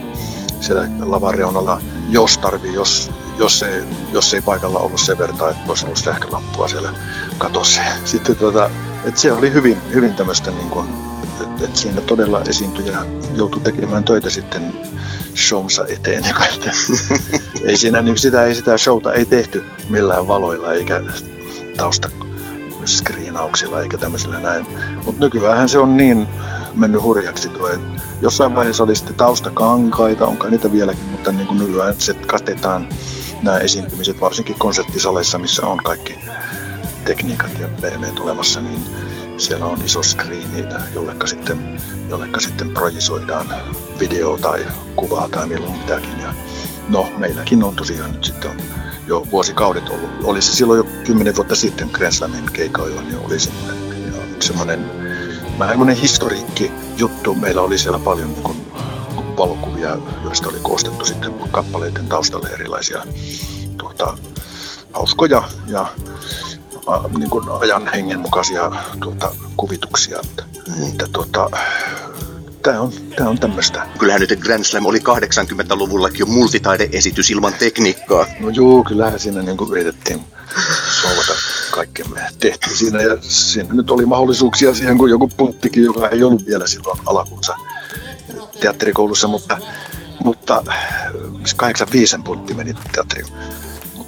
siellä 0.60 0.88
lavan 1.00 1.34
reunalla, 1.34 1.82
jos 2.10 2.38
tarvii, 2.38 2.74
jos, 2.74 3.12
jos, 3.38 3.64
ei, 3.64 3.84
jos 4.14 4.34
ei 4.34 4.42
paikalla 4.42 4.80
ollut 4.80 5.00
sen 5.00 5.18
verran, 5.18 5.36
että 5.36 5.62
olisi 5.68 5.86
ollut 5.86 5.98
sähkölampua 5.98 6.68
siellä 6.68 6.90
katossa. 7.38 7.82
Sitten 8.06 8.36
tota, 8.36 8.70
että 9.06 9.20
se 9.20 9.32
oli 9.32 9.54
hyvin, 9.54 9.78
hyvin 9.94 10.14
tämmöistä 10.14 10.52
niin 10.52 10.70
kuin, 10.70 11.11
että, 11.64 11.80
siinä 11.80 12.02
todella 12.02 12.42
esiintyjä 12.50 12.98
joutui 13.36 13.62
tekemään 13.62 14.04
töitä 14.04 14.30
sitten 14.30 14.74
shownsa 15.36 15.86
eteen. 15.88 16.24
ei 17.68 17.78
siinä, 17.78 18.02
niin 18.02 18.18
sitä, 18.18 18.44
ei 18.44 18.56
sitä 18.56 18.78
showta 18.78 19.14
ei 19.14 19.26
tehty 19.26 19.64
millään 19.90 20.28
valoilla 20.28 20.74
eikä 20.74 21.02
tausta 21.78 22.10
skriinauksilla 22.86 23.82
eikä 23.82 23.98
tämmöisillä 23.98 24.40
näin. 24.40 24.66
Mutta 25.06 25.26
nykyään 25.26 25.70
se 25.70 25.80
on 25.80 25.98
niin 25.98 26.28
mennyt 26.74 27.04
hurjaksi 27.04 27.50
tuo, 27.50 27.70
että 27.70 28.02
jossain 28.22 28.56
vaiheessa 28.56 28.84
oli 28.84 28.96
sitten 28.96 29.16
taustakankaita, 29.16 30.26
onko 30.26 30.50
niitä 30.50 30.72
vieläkin, 30.72 31.04
mutta 31.04 31.32
niin 31.32 31.48
kuin 31.48 31.60
nykyään 31.60 31.96
se 31.98 32.14
katetaan 32.14 32.88
nämä 33.42 33.58
esiintymiset, 33.58 34.22
varsinkin 34.22 34.56
konserttisaleissa, 34.60 35.38
missä 35.38 35.66
on 35.66 35.78
kaikki 35.78 36.20
tekniikat 37.06 37.60
ja 37.60 37.68
PV 37.68 38.14
tulemassa, 38.16 38.62
niin 38.62 38.82
siellä 39.38 39.66
on 39.66 39.82
iso 39.86 40.04
screeni, 40.04 40.66
jollekka 40.94 41.28
sitten, 41.28 41.82
jollekka 42.10 42.40
sitten 42.40 42.70
projisoidaan 42.70 43.48
video 44.00 44.38
tai 44.38 44.66
kuvaa 44.96 45.30
tai 45.30 45.48
milloin 45.48 45.78
mitäkin. 45.78 46.20
Ja 46.22 46.34
no, 46.90 47.08
meilläkin 47.18 47.64
on 47.64 47.76
tosiaan 47.76 48.12
nyt 48.12 48.24
sitten 48.24 48.52
jo 49.08 49.28
vuosikaudet 49.32 49.90
ollut. 49.90 50.10
Oli 50.24 50.42
se 50.42 50.56
silloin 50.56 50.78
jo 50.78 50.84
kymmenen 51.06 51.36
vuotta 51.36 51.56
sitten 51.56 51.90
Grand 51.92 52.14
Slamin 52.14 52.46
niin 52.54 53.18
oli 53.26 53.40
semmoinen, 53.40 53.78
semmoinen 54.42 54.86
vähän 55.60 55.74
semmoinen 55.74 55.96
historiikki 55.96 56.72
juttu. 56.98 57.36
Meillä 57.36 57.62
oli 57.62 57.78
siellä 57.78 58.00
paljon 58.00 58.34
niin 58.34 58.72
valokuvia, 59.38 59.98
joista 60.24 60.50
oli 60.50 60.60
koostettu 60.62 61.06
sitten 61.06 61.34
kappaleiden 61.52 62.08
taustalle 62.08 62.50
erilaisia 62.50 63.04
tuota, 63.78 64.18
hauskoja 64.94 65.44
ja 65.68 65.88
niin 67.18 67.30
kuin 67.30 67.50
ajan 67.60 67.88
hengen 67.88 68.20
mukaisia 68.20 68.72
tuota, 69.04 69.32
kuvituksia. 69.58 70.20
Että, 70.20 70.44
että, 70.90 71.08
tuota, 71.14 71.50
Tämä 72.64 72.82
on, 72.82 72.92
tää 73.16 73.30
on 73.30 73.40
tämmöistä. 73.40 73.88
Kyllähän 74.00 74.22
nyt 74.22 74.40
Grand 74.40 74.64
Slam 74.64 74.86
oli 74.86 75.00
80-luvullakin 75.00 76.20
jo 76.20 76.26
multitaideesitys 76.26 77.32
ilman 77.32 77.54
tekniikkaa. 77.54 78.26
No 78.40 78.50
juu, 78.50 78.84
kyllähän 78.84 79.20
siinä 79.20 79.42
niin 79.42 79.58
yritettiin 79.72 80.22
solvata 81.02 81.34
kaikkemme 81.72 82.22
tehtiin 82.40 82.78
siinä. 82.78 83.02
Ja 83.02 83.18
siinä 83.22 83.74
nyt 83.74 83.92
oli 83.92 84.06
mahdollisuuksia 84.06 84.74
siihen, 84.74 84.98
kun 84.98 85.10
joku 85.10 85.28
punttikin, 85.38 85.84
joka 85.84 86.10
ei 86.10 86.24
ollut 86.24 86.46
vielä 86.46 86.68
silloin 86.68 87.00
alakunsa 87.06 87.56
teatterikoulussa, 88.60 89.28
mutta, 89.28 89.58
mutta 90.24 90.64
85 91.56 92.18
puntti 92.24 92.54
meni 92.54 92.74
teatteriin. 92.92 93.28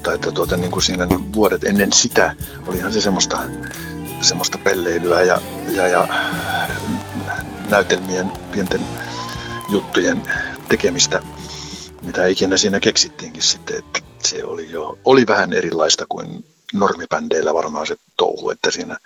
Mutta 0.04 0.16
että 0.16 0.32
tuota, 0.32 0.58
niin 0.58 0.72
kuin 0.72 0.84
siinä 0.84 1.06
niin 1.06 1.34
vuodet 1.34 1.64
ennen 1.64 1.94
sitä 1.94 2.36
olihan 2.68 2.94
se 2.94 3.02
semmoista, 3.02 3.40
semmoista 4.22 4.58
pelleilyä 4.58 5.22
ja, 5.22 5.42
ja, 5.72 5.88
ja 5.88 6.08
näytelmien, 7.70 8.32
pienten 8.52 8.82
juttujen 9.70 10.22
tekemistä, 10.70 11.22
mitä 12.02 12.26
ikinä 12.26 12.58
siinä 12.58 12.80
keksittiinkin 12.80 13.44
sitten, 13.44 13.78
että 13.78 14.00
se 14.24 14.44
oli 14.44 14.72
jo, 14.72 14.98
oli 15.06 15.28
vähän 15.28 15.54
erilaista 15.54 16.06
kuin 16.10 16.46
normibändeillä 16.74 17.54
varmaan 17.54 17.88
se 17.88 17.96
touhu, 18.18 18.50
että 18.50 18.72
siinä, 18.72 18.98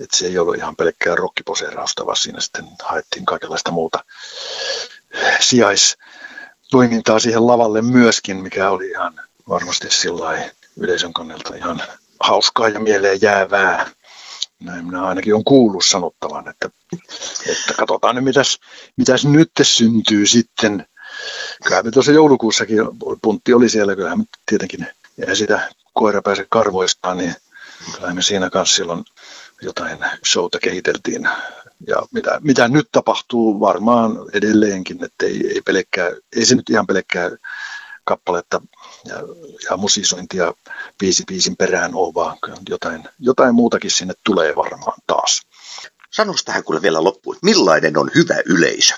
että 0.00 0.16
se 0.16 0.26
ei 0.26 0.38
ollut 0.38 0.56
ihan 0.56 0.76
pelkkää 0.76 1.14
rockiposeerausta, 1.14 2.06
vaan 2.06 2.16
siinä 2.16 2.40
sitten 2.40 2.64
haettiin 2.82 3.26
kaikenlaista 3.26 3.70
muuta 3.70 4.04
sijaistoimintaa 5.40 7.18
siihen 7.18 7.46
lavalle 7.46 7.82
myöskin, 7.82 8.36
mikä 8.36 8.70
oli 8.70 8.90
ihan 8.90 9.20
varmasti 9.52 9.90
sillä 9.90 10.50
yleisön 10.76 11.12
kannalta 11.12 11.54
ihan 11.54 11.82
hauskaa 12.20 12.68
ja 12.68 12.80
mieleen 12.80 13.22
jäävää. 13.22 13.90
Näin 14.60 14.86
minä 14.86 15.04
ainakin 15.04 15.34
on 15.34 15.44
kuullut 15.44 15.84
sanottavan, 15.84 16.48
että, 16.48 16.70
että 17.46 17.74
katsotaan 17.78 18.14
nyt 18.14 18.24
mitäs, 18.24 18.58
mitäs 18.96 19.24
nyt 19.24 19.50
syntyy 19.62 20.26
sitten. 20.26 20.86
Kyllähän 21.64 21.84
me 21.84 21.90
tuossa 21.90 22.12
joulukuussakin 22.12 22.78
puntti 23.22 23.54
oli 23.54 23.68
siellä, 23.68 23.96
kyllähän 23.96 24.18
me 24.18 24.24
tietenkin 24.46 24.86
ja 25.16 25.34
sitä 25.36 25.68
koira 25.92 26.22
pääse 26.22 26.46
karvoistaan, 26.50 27.18
niin 27.18 27.34
kyllähän 27.94 28.16
me 28.16 28.22
siinä 28.22 28.50
kanssa 28.50 28.76
silloin 28.76 29.04
jotain 29.62 29.98
showta 30.26 30.58
kehiteltiin. 30.58 31.28
Ja 31.86 31.96
mitä, 32.12 32.40
mitä 32.42 32.68
nyt 32.68 32.88
tapahtuu 32.92 33.60
varmaan 33.60 34.16
edelleenkin, 34.32 35.04
että 35.04 35.26
ei, 35.26 35.46
ei, 35.54 35.60
pelkkää, 35.60 36.10
ei 36.36 36.44
se 36.44 36.54
nyt 36.54 36.70
ihan 36.70 36.86
pelkkää 36.86 37.30
kappaletta 38.04 38.60
ja, 39.04 39.16
ja 39.70 39.76
musisointia 39.76 40.54
biisi 40.98 41.22
biisin 41.26 41.56
perään 41.56 41.94
ole, 41.94 42.14
vaan 42.14 42.36
jotain, 42.68 43.04
jotain 43.18 43.54
muutakin 43.54 43.90
sinne 43.90 44.14
tulee 44.24 44.56
varmaan 44.56 44.98
taas. 45.06 45.42
Sanois 46.10 46.44
tähän 46.44 46.64
kuule 46.64 46.82
vielä 46.82 47.04
loppuun, 47.04 47.36
että 47.36 47.46
millainen 47.46 47.98
on 47.98 48.10
hyvä 48.14 48.36
yleisö? 48.46 48.94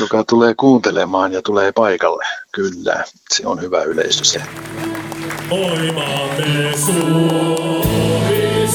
Joka 0.00 0.24
tulee 0.24 0.54
kuuntelemaan 0.54 1.32
ja 1.32 1.42
tulee 1.42 1.72
paikalle. 1.72 2.24
Kyllä, 2.52 3.04
se 3.34 3.46
on 3.46 3.60
hyvä 3.60 3.82
yleisö 3.82 4.24
se. 4.24 4.42
Oi 5.50 5.92
maamme 5.92 6.76
Suomi 6.76 8.68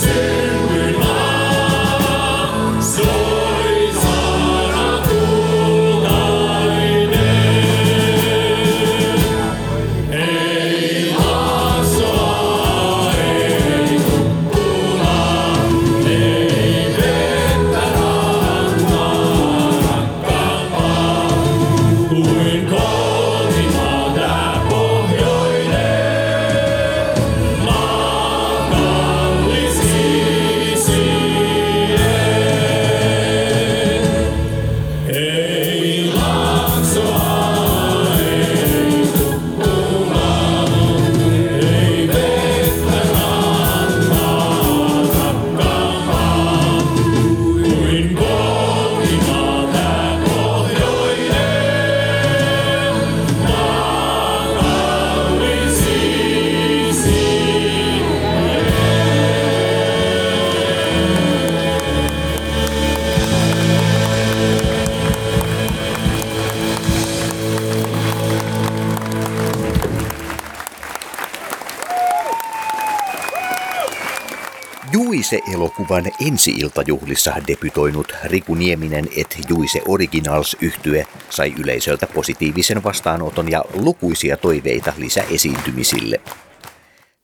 Juise-elokuvan 75.33 76.11
ensi-iltajuhlissa 76.27 77.33
debytoinut 77.47 78.13
Riku 78.23 78.55
Nieminen 78.55 79.07
et 79.17 79.37
Juise 79.49 79.81
Originals 79.87 80.57
yhtye 80.61 81.07
sai 81.29 81.53
yleisöltä 81.59 82.07
positiivisen 82.07 82.83
vastaanoton 82.83 83.51
ja 83.51 83.65
lukuisia 83.73 84.37
toiveita 84.37 84.93
lisäesiintymisille. 84.97 86.21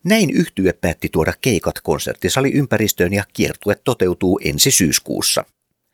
Näin 0.04 0.30
yhtye 0.30 0.74
päätti 0.74 1.10
tuoda 1.12 1.34
keikat 1.42 1.76
konserttisali 1.84 2.52
ympäristöön 2.52 3.14
ja 3.14 3.24
kiertue 3.34 3.76
toteutuu 3.84 4.40
ensi 4.44 4.72
syyskuussa. 4.72 5.46